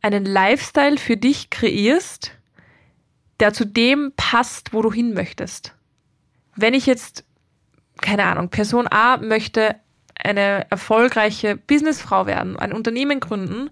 einen 0.02 0.26
Lifestyle 0.26 0.98
für 0.98 1.16
dich 1.16 1.50
kreierst, 1.50 2.32
der 3.40 3.52
zu 3.52 3.64
dem 3.64 4.12
passt, 4.16 4.72
wo 4.72 4.82
du 4.82 4.92
hin 4.92 5.14
möchtest. 5.14 5.74
Wenn 6.56 6.74
ich 6.74 6.86
jetzt, 6.86 7.24
keine 8.00 8.24
Ahnung, 8.24 8.48
Person 8.48 8.86
A 8.90 9.16
möchte 9.16 9.76
eine 10.14 10.70
erfolgreiche 10.70 11.56
Businessfrau 11.56 12.26
werden, 12.26 12.56
ein 12.58 12.72
Unternehmen 12.72 13.20
gründen, 13.20 13.70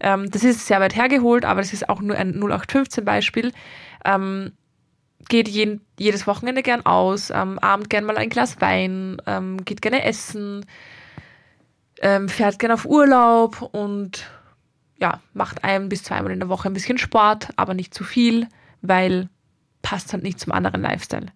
ähm, 0.00 0.30
das 0.30 0.44
ist 0.44 0.66
sehr 0.66 0.80
weit 0.80 0.96
hergeholt, 0.96 1.44
aber 1.44 1.60
das 1.60 1.72
ist 1.72 1.88
auch 1.88 2.00
nur 2.00 2.16
ein 2.16 2.32
0815 2.32 3.04
Beispiel, 3.04 3.52
ähm, 4.04 4.52
geht 5.28 5.48
jeden, 5.48 5.80
jedes 5.98 6.26
Wochenende 6.26 6.62
gern 6.62 6.84
aus, 6.84 7.30
am 7.30 7.58
Abend 7.58 7.90
gern 7.90 8.04
mal 8.04 8.18
ein 8.18 8.28
Glas 8.28 8.60
Wein, 8.60 9.20
ähm, 9.26 9.64
geht 9.64 9.82
gerne 9.82 10.04
essen, 10.04 10.66
ähm, 12.00 12.28
fährt 12.28 12.58
gern 12.58 12.72
auf 12.72 12.84
Urlaub 12.84 13.62
und 13.72 14.30
ja, 15.00 15.20
macht 15.34 15.64
ein 15.64 15.88
bis 15.88 16.02
zweimal 16.02 16.32
in 16.32 16.40
der 16.40 16.48
Woche 16.48 16.68
ein 16.68 16.74
bisschen 16.74 16.98
Sport, 16.98 17.48
aber 17.56 17.74
nicht 17.74 17.94
zu 17.94 18.04
viel, 18.04 18.48
weil 18.88 19.28
passt 19.82 20.12
halt 20.12 20.22
nicht 20.22 20.40
zum 20.40 20.52
anderen 20.52 20.82
Lifestyle 20.82 21.32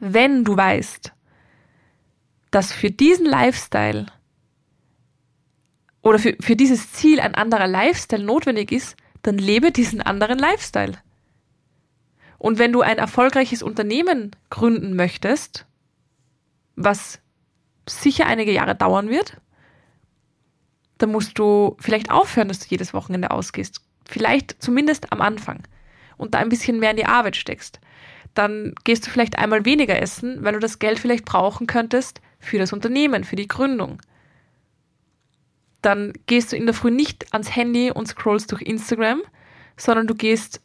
wenn 0.00 0.44
du 0.44 0.56
weißt, 0.56 1.12
dass 2.50 2.72
für 2.72 2.90
diesen 2.90 3.26
Lifestyle 3.26 4.06
oder 6.02 6.18
für, 6.18 6.36
für 6.40 6.56
dieses 6.56 6.92
Ziel 6.92 7.20
ein 7.20 7.34
anderer 7.34 7.66
Lifestyle 7.66 8.22
notwendig 8.22 8.72
ist, 8.72 8.96
dann 9.22 9.36
lebe 9.36 9.72
diesen 9.72 10.00
anderen 10.00 10.38
Lifestyle. 10.38 10.92
Und 12.38 12.58
wenn 12.58 12.72
du 12.72 12.82
ein 12.82 12.98
erfolgreiches 12.98 13.62
Unternehmen 13.62 14.30
gründen 14.48 14.94
möchtest, 14.94 15.66
was 16.76 17.20
sicher 17.88 18.26
einige 18.26 18.52
Jahre 18.52 18.76
dauern 18.76 19.10
wird, 19.10 19.38
dann 20.98 21.10
musst 21.10 21.38
du 21.38 21.76
vielleicht 21.80 22.10
aufhören, 22.10 22.48
dass 22.48 22.60
du 22.60 22.66
jedes 22.68 22.94
Wochenende 22.94 23.30
ausgehst. 23.30 23.80
Vielleicht 24.08 24.62
zumindest 24.62 25.12
am 25.12 25.20
Anfang. 25.20 25.64
Und 26.18 26.34
da 26.34 26.38
ein 26.38 26.50
bisschen 26.50 26.78
mehr 26.78 26.90
in 26.90 26.98
die 26.98 27.06
Arbeit 27.06 27.36
steckst 27.36 27.80
dann 28.38 28.74
gehst 28.84 29.04
du 29.04 29.10
vielleicht 29.10 29.36
einmal 29.36 29.64
weniger 29.64 30.00
essen, 30.00 30.44
weil 30.44 30.52
du 30.52 30.60
das 30.60 30.78
Geld 30.78 31.00
vielleicht 31.00 31.24
brauchen 31.24 31.66
könntest 31.66 32.20
für 32.38 32.58
das 32.58 32.72
Unternehmen, 32.72 33.24
für 33.24 33.34
die 33.34 33.48
Gründung. 33.48 34.00
Dann 35.82 36.12
gehst 36.26 36.52
du 36.52 36.56
in 36.56 36.66
der 36.66 36.74
Früh 36.74 36.92
nicht 36.92 37.32
ans 37.32 37.54
Handy 37.54 37.90
und 37.90 38.06
scrollst 38.06 38.52
durch 38.52 38.62
Instagram, 38.62 39.22
sondern 39.76 40.06
du 40.06 40.14
gehst 40.14 40.60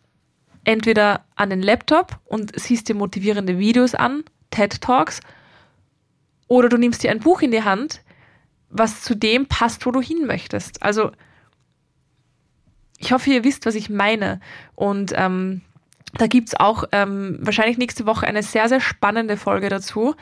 entweder 0.65 1.25
an 1.35 1.49
den 1.49 1.63
Laptop 1.63 2.19
und 2.25 2.51
siehst 2.59 2.89
dir 2.89 2.95
motivierende 2.95 3.57
Videos 3.57 3.95
an, 3.95 4.23
TED 4.51 4.79
Talks, 4.79 5.19
oder 6.47 6.69
du 6.69 6.77
nimmst 6.77 7.01
dir 7.01 7.09
ein 7.09 7.19
Buch 7.19 7.41
in 7.41 7.49
die 7.49 7.63
Hand, 7.63 8.01
was 8.69 9.01
zu 9.01 9.15
dem 9.15 9.47
passt, 9.47 9.83
wo 9.87 9.91
du 9.91 9.99
hin 9.99 10.27
möchtest. 10.27 10.83
Also 10.83 11.11
ich 12.97 13.11
hoffe, 13.11 13.29
ihr 13.29 13.43
wisst, 13.43 13.65
was 13.65 13.75
ich 13.75 13.89
meine. 13.89 14.39
Und 14.75 15.13
ähm, 15.15 15.61
da 16.13 16.25
es 16.25 16.55
auch 16.55 16.85
ähm, 16.91 17.39
wahrscheinlich 17.41 17.77
nächste 17.77 18.05
Woche 18.05 18.27
eine 18.27 18.43
sehr, 18.43 18.69
sehr 18.69 18.79
spannende 18.79 19.37
Folge 19.37 19.69
dazu 19.69 20.15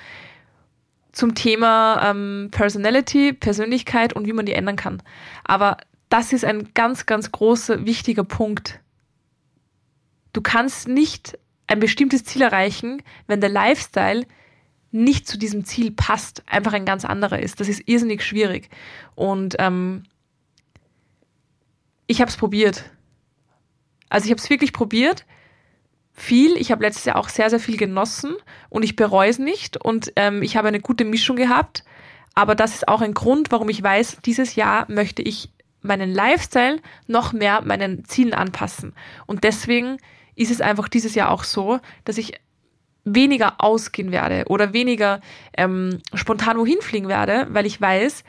zum 1.11 1.35
Thema 1.35 2.09
ähm, 2.09 2.49
Personality, 2.51 3.33
Persönlichkeit 3.33 4.13
und 4.13 4.25
wie 4.25 4.33
man 4.33 4.45
die 4.45 4.53
ändern 4.53 4.77
kann. 4.77 5.03
Aber 5.43 5.77
das 6.09 6.33
ist 6.33 6.45
ein 6.45 6.73
ganz, 6.73 7.05
ganz 7.05 7.31
großer, 7.31 7.85
wichtiger 7.85 8.23
Punkt. 8.23 8.79
Du 10.33 10.41
kannst 10.41 10.87
nicht 10.87 11.37
ein 11.67 11.79
bestimmtes 11.79 12.23
Ziel 12.23 12.41
erreichen, 12.41 13.01
wenn 13.27 13.41
der 13.41 13.49
Lifestyle 13.49 14.25
nicht 14.91 15.27
zu 15.27 15.37
diesem 15.37 15.63
Ziel 15.65 15.91
passt, 15.91 16.43
einfach 16.47 16.73
ein 16.73 16.85
ganz 16.85 17.05
anderer 17.05 17.39
ist. 17.39 17.59
Das 17.59 17.69
ist 17.69 17.87
irrsinnig 17.87 18.23
schwierig. 18.23 18.69
Und 19.15 19.55
ähm, 19.59 20.03
ich 22.11 22.21
habe 22.21 22.29
es 22.29 22.37
probiert. 22.37 22.83
Also 24.09 24.25
ich 24.25 24.31
habe 24.31 24.41
es 24.41 24.49
wirklich 24.49 24.73
probiert. 24.73 25.25
Viel. 26.13 26.57
Ich 26.57 26.71
habe 26.71 26.83
letztes 26.83 27.05
Jahr 27.05 27.15
auch 27.15 27.29
sehr, 27.29 27.49
sehr 27.49 27.59
viel 27.59 27.77
genossen 27.77 28.35
und 28.69 28.83
ich 28.83 28.97
bereue 28.97 29.29
es 29.29 29.39
nicht. 29.39 29.77
Und 29.77 30.11
ähm, 30.17 30.43
ich 30.43 30.57
habe 30.57 30.67
eine 30.67 30.81
gute 30.81 31.05
Mischung 31.05 31.37
gehabt. 31.37 31.83
Aber 32.35 32.53
das 32.53 32.75
ist 32.75 32.87
auch 32.87 33.01
ein 33.01 33.13
Grund, 33.13 33.51
warum 33.51 33.69
ich 33.69 33.81
weiß, 33.81 34.17
dieses 34.25 34.55
Jahr 34.55 34.85
möchte 34.89 35.21
ich 35.21 35.49
meinen 35.81 36.13
Lifestyle 36.13 36.79
noch 37.07 37.33
mehr 37.33 37.61
meinen 37.61 38.05
Zielen 38.05 38.33
anpassen. 38.33 38.93
Und 39.25 39.43
deswegen 39.43 39.97
ist 40.35 40.51
es 40.51 40.61
einfach 40.61 40.89
dieses 40.89 41.15
Jahr 41.15 41.31
auch 41.31 41.43
so, 41.43 41.79
dass 42.03 42.17
ich 42.17 42.33
weniger 43.03 43.55
ausgehen 43.59 44.11
werde 44.11 44.45
oder 44.47 44.73
weniger 44.73 45.21
ähm, 45.57 45.99
spontan 46.13 46.57
wohin 46.57 46.81
fliegen 46.81 47.07
werde, 47.07 47.47
weil 47.49 47.65
ich 47.65 47.81
weiß, 47.81 48.23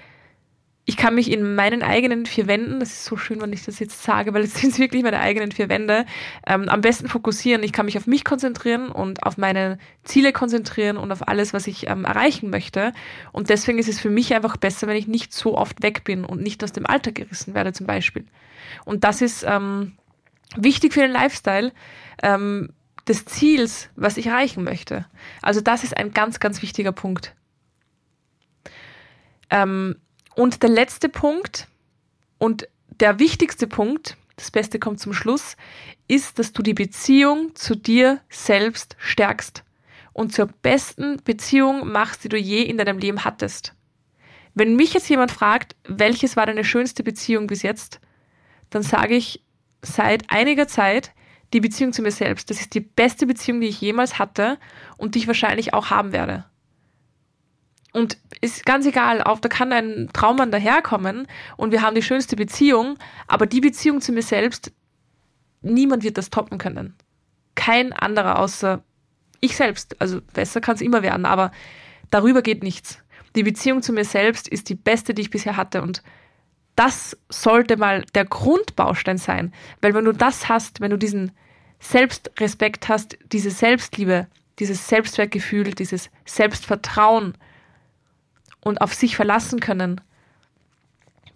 ich 0.85 0.97
kann 0.97 1.14
mich 1.14 1.31
in 1.31 1.55
meinen 1.55 1.83
eigenen 1.83 2.27
vier 2.27 2.49
Wänden, 2.49 2.81
das 2.81 2.90
ist 2.90 3.05
so 3.05 3.16
schön, 3.16 3.40
wenn 3.40 3.53
ich 3.53 3.64
das 3.64 3.79
jetzt 3.79 4.03
sage, 4.03 4.35
weil 4.35 4.42
es 4.42 4.55
sind 4.61 4.79
wirklich 4.79 5.03
meine 5.03 5.21
eigenen 5.21 5.53
vier 5.53 5.68
Wände, 5.68 6.07
ähm, 6.47 6.68
am 6.68 6.81
besten 6.81 7.09
fokussieren. 7.09 7.62
Ich 7.62 7.73
kann 7.73 7.87
mich 7.87 7.97
auf 7.97 8.07
mich 8.07 8.25
konzentrieren 8.25 8.90
und 8.90 9.23
auf 9.23 9.38
meine 9.38 9.79
Ziele 10.03 10.33
konzentrieren 10.33 10.97
und 10.97 11.12
auf 11.12 11.29
alles, 11.29 11.53
was 11.53 11.66
ich 11.66 11.88
ähm, 11.88 12.05
erreichen 12.05 12.51
möchte. 12.51 12.92
Und 13.31 13.49
deswegen 13.49 13.79
ist 13.79 13.88
es 13.88 14.01
für 14.01 14.11
mich 14.11 14.35
einfach 14.35 14.57
besser, 14.57 14.87
wenn 14.88 14.97
ich 14.97 15.07
nicht 15.07 15.33
so 15.33 15.57
oft 15.57 15.83
weg 15.83 16.03
bin 16.05 16.25
und 16.25 16.42
nicht 16.42 16.64
aus 16.64 16.73
dem 16.73 16.87
Alltag 16.87 17.14
gerissen 17.14 17.55
werde 17.55 17.73
zum 17.73 17.87
Beispiel. 17.87 18.27
Und 18.85 19.05
das 19.05 19.23
ist 19.23 19.45
ähm, 19.47 19.92
wichtig 20.57 20.95
für 20.95 21.01
den 21.01 21.12
Lifestyle. 21.12 21.73
Ähm, 22.23 22.71
des 23.09 23.25
Ziels, 23.25 23.90
was 23.97 24.16
ich 24.16 24.27
erreichen 24.27 24.62
möchte. 24.64 25.07
Also 25.40 25.61
das 25.61 25.83
ist 25.85 25.97
ein 25.97 26.12
ganz, 26.12 26.40
ganz 26.40 26.62
wichtiger 26.62 26.92
Punkt. 26.92 27.35
Ähm, 29.51 29.97
und 30.35 30.62
der 30.62 30.71
letzte 30.71 31.09
Punkt 31.09 31.68
und 32.38 32.68
der 33.01 33.18
wichtigste 33.18 33.66
Punkt, 33.66 34.16
das 34.37 34.51
Beste 34.51 34.79
kommt 34.79 35.01
zum 35.01 35.12
Schluss, 35.12 35.57
ist, 36.09 36.38
dass 36.38 36.53
du 36.53 36.62
die 36.62 36.75
Beziehung 36.75 37.55
zu 37.55 37.75
dir 37.75 38.21
selbst 38.29 38.97
stärkst 38.99 39.64
und 40.12 40.33
zur 40.33 40.47
besten 40.47 41.18
Beziehung 41.25 41.90
machst, 41.90 42.25
die 42.25 42.29
du 42.29 42.37
je 42.37 42.62
in 42.62 42.79
deinem 42.79 42.99
Leben 42.99 43.25
hattest. 43.25 43.75
Wenn 44.55 44.77
mich 44.77 44.92
jetzt 44.92 45.09
jemand 45.09 45.31
fragt, 45.31 45.77
welches 45.85 46.37
war 46.37 46.47
deine 46.47 46.64
schönste 46.64 47.03
Beziehung 47.03 47.47
bis 47.47 47.62
jetzt, 47.62 48.01
dann 48.71 48.83
sage 48.83 49.14
ich 49.14 49.42
seit 49.81 50.31
einiger 50.31 50.68
Zeit 50.68 51.12
die 51.53 51.61
Beziehung 51.61 51.92
zu 51.92 52.03
mir 52.03 52.11
selbst. 52.11 52.51
Das 52.51 52.61
ist 52.61 52.75
die 52.75 52.81
beste 52.81 53.27
Beziehung, 53.27 53.61
die 53.61 53.68
ich 53.68 53.81
jemals 53.81 54.18
hatte 54.18 54.59
und 54.97 55.14
die 55.14 55.21
ich 55.21 55.27
wahrscheinlich 55.27 55.75
auch 55.75 55.90
haben 55.90 56.12
werde. 56.12 56.45
Und 57.92 58.16
ist 58.40 58.64
ganz 58.64 58.87
egal, 58.87 59.22
auch 59.22 59.38
da 59.38 59.48
kann 59.48 59.72
ein 59.72 60.09
Traummann 60.12 60.50
daherkommen 60.50 61.26
und 61.59 61.72
wir 61.72 61.83
haben 61.83 61.94
die 61.94 62.02
schönste 62.02 62.37
Beziehung, 62.37 62.98
aber 63.26 63.46
die 63.46 63.61
Beziehung 63.61 64.00
zu 64.00 64.12
mir 64.12 64.22
selbst, 64.22 64.72
niemand 65.61 66.02
wird 66.02 66.16
das 66.16 66.31
toppen 66.31 66.57
können. 66.57 66.94
Kein 67.55 67.92
anderer 67.92 68.38
außer 68.38 68.83
ich 69.40 69.57
selbst. 69.57 70.00
Also 70.00 70.22
besser 70.33 70.62
kann 70.62 70.76
es 70.76 70.81
immer 70.81 71.02
werden, 71.02 71.26
aber 71.26 71.52
darüber 72.11 72.40
geht 72.40 72.62
nichts. 72.62 72.98
Die 73.37 73.42
Beziehung 73.42 73.83
zu 73.83 73.92
mir 73.92 74.05
selbst 74.05 74.48
ist 74.48 74.70
die 74.70 74.74
beste, 74.74 75.12
die 75.12 75.22
ich 75.22 75.31
bisher 75.31 75.57
hatte 75.57 75.83
und 75.83 76.02
das 76.76 77.16
sollte 77.28 77.76
mal 77.76 78.02
der 78.14 78.24
Grundbaustein 78.24 79.18
sein, 79.18 79.52
weil 79.83 79.92
wenn 79.92 80.07
du 80.07 80.12
das 80.12 80.48
hast, 80.48 80.81
wenn 80.81 80.90
du 80.90 80.96
diesen 80.96 81.33
Selbstrespekt 81.81 82.88
hast, 82.88 83.18
diese 83.31 83.50
Selbstliebe, 83.50 84.26
dieses 84.59 84.88
Selbstwertgefühl, 84.88 85.72
dieses 85.74 86.11
Selbstvertrauen, 86.24 87.37
und 88.64 88.81
auf 88.81 88.94
sich 88.94 89.16
verlassen 89.16 89.61
können, 89.61 90.01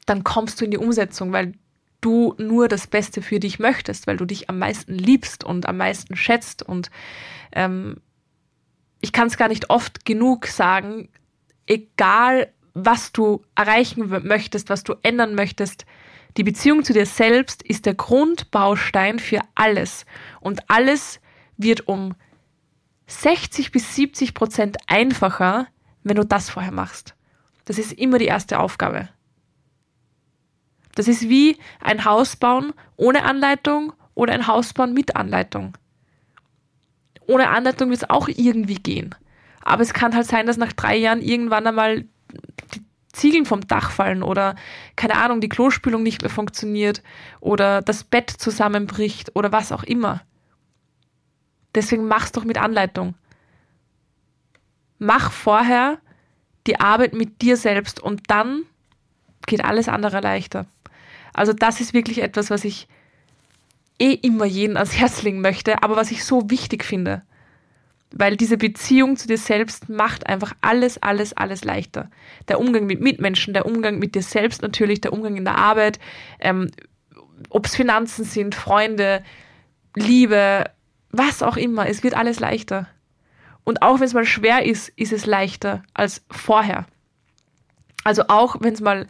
dann 0.06 0.24
kommst 0.24 0.60
du 0.60 0.64
in 0.64 0.70
die 0.70 0.78
Umsetzung, 0.78 1.32
weil 1.32 1.54
du 2.00 2.34
nur 2.38 2.68
das 2.68 2.86
Beste 2.86 3.20
für 3.20 3.40
dich 3.40 3.58
möchtest, 3.58 4.06
weil 4.06 4.16
du 4.16 4.24
dich 4.24 4.48
am 4.48 4.58
meisten 4.58 4.94
liebst 4.94 5.44
und 5.44 5.66
am 5.66 5.76
meisten 5.78 6.16
schätzt. 6.16 6.62
Und 6.62 6.90
ähm, 7.52 7.96
ich 9.00 9.12
kann 9.12 9.26
es 9.26 9.36
gar 9.36 9.48
nicht 9.48 9.70
oft 9.70 10.04
genug 10.04 10.46
sagen, 10.46 11.08
egal 11.66 12.52
was 12.74 13.10
du 13.10 13.42
erreichen 13.54 14.08
möchtest, 14.24 14.68
was 14.68 14.84
du 14.84 14.94
ändern 15.02 15.34
möchtest, 15.34 15.86
die 16.36 16.44
Beziehung 16.44 16.84
zu 16.84 16.92
dir 16.92 17.06
selbst 17.06 17.62
ist 17.62 17.86
der 17.86 17.94
Grundbaustein 17.94 19.18
für 19.18 19.40
alles. 19.54 20.04
Und 20.40 20.68
alles 20.68 21.20
wird 21.56 21.88
um 21.88 22.14
60 23.06 23.72
bis 23.72 23.96
70 23.96 24.34
Prozent 24.34 24.76
einfacher, 24.86 25.66
wenn 26.04 26.16
du 26.16 26.24
das 26.24 26.50
vorher 26.50 26.72
machst. 26.72 27.15
Das 27.66 27.78
ist 27.78 27.92
immer 27.92 28.18
die 28.18 28.26
erste 28.26 28.58
Aufgabe. 28.58 29.08
Das 30.94 31.08
ist 31.08 31.28
wie 31.28 31.58
ein 31.80 32.06
Haus 32.06 32.36
bauen 32.36 32.72
ohne 32.96 33.24
Anleitung 33.24 33.92
oder 34.14 34.32
ein 34.32 34.46
Haus 34.46 34.72
bauen 34.72 34.94
mit 34.94 35.14
Anleitung. 35.14 35.76
Ohne 37.26 37.50
Anleitung 37.50 37.90
wird 37.90 38.02
es 38.02 38.10
auch 38.10 38.28
irgendwie 38.28 38.76
gehen. 38.76 39.14
Aber 39.62 39.82
es 39.82 39.92
kann 39.92 40.14
halt 40.14 40.26
sein, 40.26 40.46
dass 40.46 40.56
nach 40.56 40.72
drei 40.72 40.96
Jahren 40.96 41.20
irgendwann 41.20 41.66
einmal 41.66 42.06
die 42.74 42.82
Ziegeln 43.12 43.44
vom 43.44 43.66
Dach 43.66 43.90
fallen 43.90 44.22
oder, 44.22 44.54
keine 44.94 45.16
Ahnung, 45.16 45.40
die 45.40 45.48
Klospülung 45.48 46.02
nicht 46.02 46.22
mehr 46.22 46.30
funktioniert 46.30 47.02
oder 47.40 47.82
das 47.82 48.04
Bett 48.04 48.30
zusammenbricht 48.30 49.34
oder 49.34 49.52
was 49.52 49.72
auch 49.72 49.82
immer. 49.82 50.22
Deswegen 51.74 52.06
mach's 52.06 52.32
doch 52.32 52.44
mit 52.44 52.58
Anleitung. 52.58 53.14
Mach 54.98 55.32
vorher 55.32 55.98
die 56.66 56.80
Arbeit 56.80 57.14
mit 57.14 57.42
dir 57.42 57.56
selbst 57.56 58.00
und 58.00 58.22
dann 58.28 58.62
geht 59.46 59.64
alles 59.64 59.88
andere 59.88 60.20
leichter. 60.20 60.66
Also 61.32 61.52
das 61.52 61.80
ist 61.80 61.94
wirklich 61.94 62.22
etwas, 62.22 62.50
was 62.50 62.64
ich 62.64 62.88
eh 63.98 64.12
immer 64.12 64.44
jeden 64.44 64.76
ans 64.76 64.96
Herz 64.96 65.22
legen 65.22 65.40
möchte, 65.40 65.82
aber 65.82 65.96
was 65.96 66.10
ich 66.10 66.24
so 66.24 66.50
wichtig 66.50 66.84
finde. 66.84 67.22
Weil 68.12 68.36
diese 68.36 68.56
Beziehung 68.56 69.16
zu 69.16 69.26
dir 69.26 69.38
selbst 69.38 69.88
macht 69.88 70.26
einfach 70.26 70.54
alles, 70.60 71.02
alles, 71.02 71.32
alles 71.32 71.64
leichter. 71.64 72.10
Der 72.48 72.60
Umgang 72.60 72.86
mit 72.86 73.00
Mitmenschen, 73.00 73.52
der 73.52 73.66
Umgang 73.66 73.98
mit 73.98 74.14
dir 74.14 74.22
selbst 74.22 74.62
natürlich, 74.62 75.00
der 75.00 75.12
Umgang 75.12 75.36
in 75.36 75.44
der 75.44 75.58
Arbeit, 75.58 75.98
ähm, 76.40 76.70
ob 77.50 77.66
es 77.66 77.76
Finanzen 77.76 78.24
sind, 78.24 78.54
Freunde, 78.54 79.22
Liebe, 79.94 80.64
was 81.10 81.42
auch 81.42 81.56
immer, 81.56 81.88
es 81.88 82.02
wird 82.02 82.14
alles 82.14 82.40
leichter. 82.40 82.88
Und 83.66 83.82
auch 83.82 83.98
wenn 83.98 84.06
es 84.06 84.14
mal 84.14 84.24
schwer 84.24 84.64
ist, 84.64 84.90
ist 84.90 85.12
es 85.12 85.26
leichter 85.26 85.82
als 85.92 86.22
vorher. 86.30 86.86
Also 88.04 88.28
auch 88.28 88.58
wenn 88.60 88.74
es 88.74 88.80
mal 88.80 89.08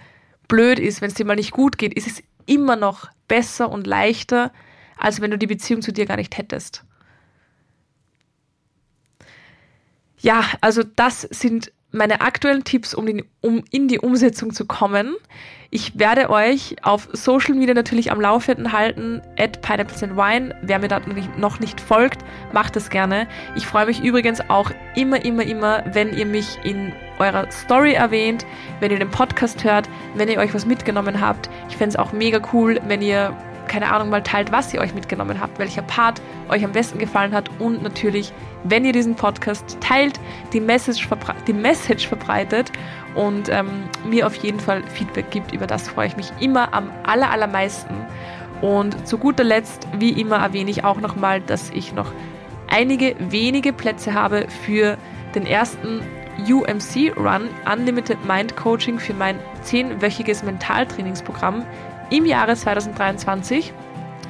blöd 0.48 0.78
ist, 0.78 1.02
wenn 1.02 1.08
es 1.08 1.14
dir 1.14 1.26
mal 1.26 1.36
nicht 1.36 1.50
gut 1.50 1.76
geht, 1.76 1.92
ist 1.92 2.06
es 2.06 2.22
immer 2.46 2.74
noch 2.74 3.10
besser 3.28 3.70
und 3.70 3.86
leichter, 3.86 4.50
als 4.96 5.20
wenn 5.20 5.30
du 5.30 5.36
die 5.36 5.46
Beziehung 5.46 5.82
zu 5.82 5.92
dir 5.92 6.06
gar 6.06 6.16
nicht 6.16 6.38
hättest. 6.38 6.84
Ja, 10.20 10.42
also 10.62 10.82
das 10.82 11.20
sind 11.20 11.70
meine 11.96 12.20
aktuellen 12.20 12.64
Tipps, 12.64 12.94
um, 12.94 13.06
den, 13.06 13.24
um 13.40 13.64
in 13.70 13.88
die 13.88 13.98
Umsetzung 13.98 14.52
zu 14.52 14.66
kommen. 14.66 15.16
Ich 15.70 15.98
werde 15.98 16.30
euch 16.30 16.76
auf 16.82 17.08
Social 17.12 17.54
Media 17.54 17.74
natürlich 17.74 18.12
am 18.12 18.20
Laufenden 18.20 18.72
halten, 18.72 19.20
at 19.38 19.60
Pineapples 19.62 20.02
and 20.02 20.16
Wine. 20.16 20.54
Wer 20.62 20.78
mir 20.78 20.88
da 20.88 21.00
noch 21.36 21.58
nicht 21.58 21.80
folgt, 21.80 22.24
macht 22.52 22.76
das 22.76 22.88
gerne. 22.88 23.26
Ich 23.56 23.66
freue 23.66 23.86
mich 23.86 24.02
übrigens 24.02 24.40
auch 24.48 24.70
immer, 24.94 25.24
immer, 25.24 25.42
immer, 25.42 25.84
wenn 25.92 26.16
ihr 26.16 26.26
mich 26.26 26.58
in 26.62 26.92
eurer 27.18 27.50
Story 27.50 27.94
erwähnt, 27.94 28.46
wenn 28.80 28.92
ihr 28.92 28.98
den 28.98 29.10
Podcast 29.10 29.64
hört, 29.64 29.88
wenn 30.14 30.28
ihr 30.28 30.38
euch 30.38 30.54
was 30.54 30.66
mitgenommen 30.66 31.20
habt. 31.20 31.50
Ich 31.68 31.76
fände 31.76 31.90
es 31.90 31.96
auch 31.96 32.12
mega 32.12 32.40
cool, 32.52 32.80
wenn 32.86 33.02
ihr 33.02 33.36
keine 33.68 33.92
Ahnung, 33.92 34.10
mal 34.10 34.22
teilt, 34.22 34.52
was 34.52 34.72
ihr 34.72 34.80
euch 34.80 34.94
mitgenommen 34.94 35.40
habt, 35.40 35.58
welcher 35.58 35.82
Part 35.82 36.20
euch 36.48 36.64
am 36.64 36.72
besten 36.72 36.98
gefallen 36.98 37.34
hat 37.34 37.50
und 37.58 37.82
natürlich, 37.82 38.32
wenn 38.64 38.84
ihr 38.84 38.92
diesen 38.92 39.14
Podcast 39.14 39.78
teilt, 39.80 40.20
die 40.52 40.60
Message, 40.60 41.08
die 41.46 41.52
Message 41.52 42.08
verbreitet 42.08 42.72
und 43.14 43.48
ähm, 43.48 43.84
mir 44.08 44.26
auf 44.26 44.34
jeden 44.36 44.60
Fall 44.60 44.82
Feedback 44.88 45.30
gibt. 45.30 45.52
Über 45.52 45.66
das 45.66 45.88
freue 45.88 46.08
ich 46.08 46.16
mich 46.16 46.32
immer 46.40 46.72
am 46.74 46.90
aller, 47.04 47.30
allermeisten. 47.30 47.94
Und 48.60 49.06
zu 49.06 49.18
guter 49.18 49.44
Letzt, 49.44 49.86
wie 49.98 50.10
immer, 50.10 50.36
erwähne 50.36 50.70
ich 50.70 50.84
auch 50.84 51.00
nochmal, 51.00 51.40
dass 51.40 51.70
ich 51.70 51.92
noch 51.92 52.12
einige 52.68 53.14
wenige 53.18 53.72
Plätze 53.72 54.14
habe 54.14 54.46
für 54.64 54.96
den 55.34 55.46
ersten 55.46 56.00
UMC 56.38 57.16
Run 57.16 57.48
Unlimited 57.70 58.24
Mind 58.26 58.56
Coaching 58.56 58.98
für 58.98 59.14
mein 59.14 59.38
zehnwöchiges 59.62 60.42
Mentaltrainingsprogramm 60.42 61.64
im 62.10 62.24
Jahre 62.24 62.54
2023. 62.54 63.72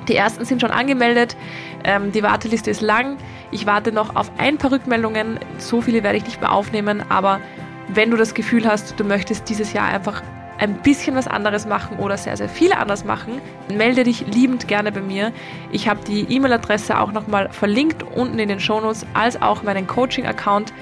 Die 0.09 0.17
ersten 0.17 0.45
sind 0.45 0.61
schon 0.61 0.71
angemeldet, 0.71 1.37
ähm, 1.85 2.13
die 2.13 2.23
Warteliste 2.23 2.71
ist 2.71 2.81
lang. 2.81 3.17
Ich 3.51 3.67
warte 3.67 3.93
noch 3.93 4.15
auf 4.15 4.31
ein 4.39 4.59
paar 4.59 4.73
Rückmeldungen, 4.73 5.41
so 5.59 5.81
viele 5.81 6.03
werde 6.03 6.19
ich 6.19 6.25
nicht 6.25 6.41
mehr 6.41 6.53
aufnehmen, 6.53 7.03
aber 7.09 7.41
wenn 7.89 8.11
du 8.11 8.17
das 8.17 8.35
Gefühl 8.35 8.67
hast, 8.67 8.99
du 8.99 9.05
möchtest 9.05 9.49
dieses 9.49 9.73
Jahr 9.73 9.89
einfach 9.89 10.23
ein 10.59 10.75
bisschen 10.83 11.15
was 11.17 11.29
anderes 11.29 11.67
machen 11.67 11.99
oder 11.99 12.17
sehr, 12.17 12.37
sehr 12.37 12.49
viel 12.49 12.73
anders 12.73 13.05
machen, 13.05 13.41
melde 13.73 14.05
dich 14.05 14.27
liebend 14.27 14.69
gerne 14.69 14.91
bei 14.91 15.01
mir. 15.01 15.33
Ich 15.71 15.89
habe 15.89 16.01
die 16.05 16.23
E-Mail-Adresse 16.23 16.99
auch 16.99 17.13
nochmal 17.13 17.51
verlinkt 17.51 18.03
unten 18.03 18.39
in 18.39 18.49
den 18.49 18.61
Shownotes, 18.61 19.07
als 19.15 19.41
auch 19.41 19.63
meinen 19.63 19.87
Coaching-Account 19.87 20.73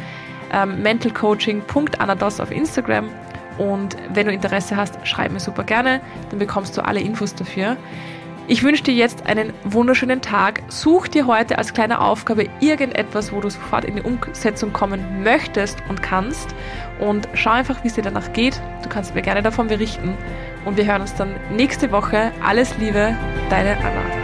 ähm, 0.53 0.83
mentalcoaching.anados 0.83 2.41
auf 2.41 2.51
Instagram. 2.51 3.09
Und 3.59 3.97
wenn 4.13 4.27
du 4.27 4.33
Interesse 4.33 4.77
hast, 4.77 4.99
schreib 5.07 5.33
mir 5.33 5.41
super 5.41 5.65
gerne, 5.65 6.01
dann 6.31 6.39
bekommst 6.39 6.77
du 6.77 6.85
alle 6.85 7.01
Infos 7.01 7.35
dafür. 7.35 7.77
Ich 8.47 8.63
wünsche 8.63 8.83
dir 8.83 8.95
jetzt 8.95 9.25
einen 9.25 9.55
wunderschönen 9.65 10.21
Tag. 10.21 10.63
Such 10.69 11.09
dir 11.09 11.27
heute 11.27 11.57
als 11.57 11.73
kleine 11.73 12.01
Aufgabe 12.01 12.47
irgendetwas, 12.61 13.33
wo 13.33 13.41
du 13.41 13.49
sofort 13.49 13.87
in 13.87 13.97
die 13.97 14.03
Umsetzung 14.03 14.73
kommen 14.73 15.23
möchtest 15.23 15.79
und 15.89 16.03
kannst. 16.03 16.55
Und 17.01 17.27
schau 17.33 17.51
einfach, 17.51 17.83
wie 17.85 17.89
es 17.89 17.95
dir 17.95 18.03
danach 18.03 18.35
geht. 18.35 18.61
Du 18.83 18.91
kannst 18.91 19.15
mir 19.15 19.23
gerne 19.23 19.43
davon 19.43 19.69
berichten. 19.69 20.15
Und 20.67 20.77
wir 20.77 20.85
hören 20.85 21.01
uns 21.01 21.15
dann 21.15 21.35
nächste 21.57 21.91
Woche. 21.91 22.33
Alles 22.45 22.77
Liebe, 22.77 23.17
deine 23.49 23.79
Anna. 23.79 24.24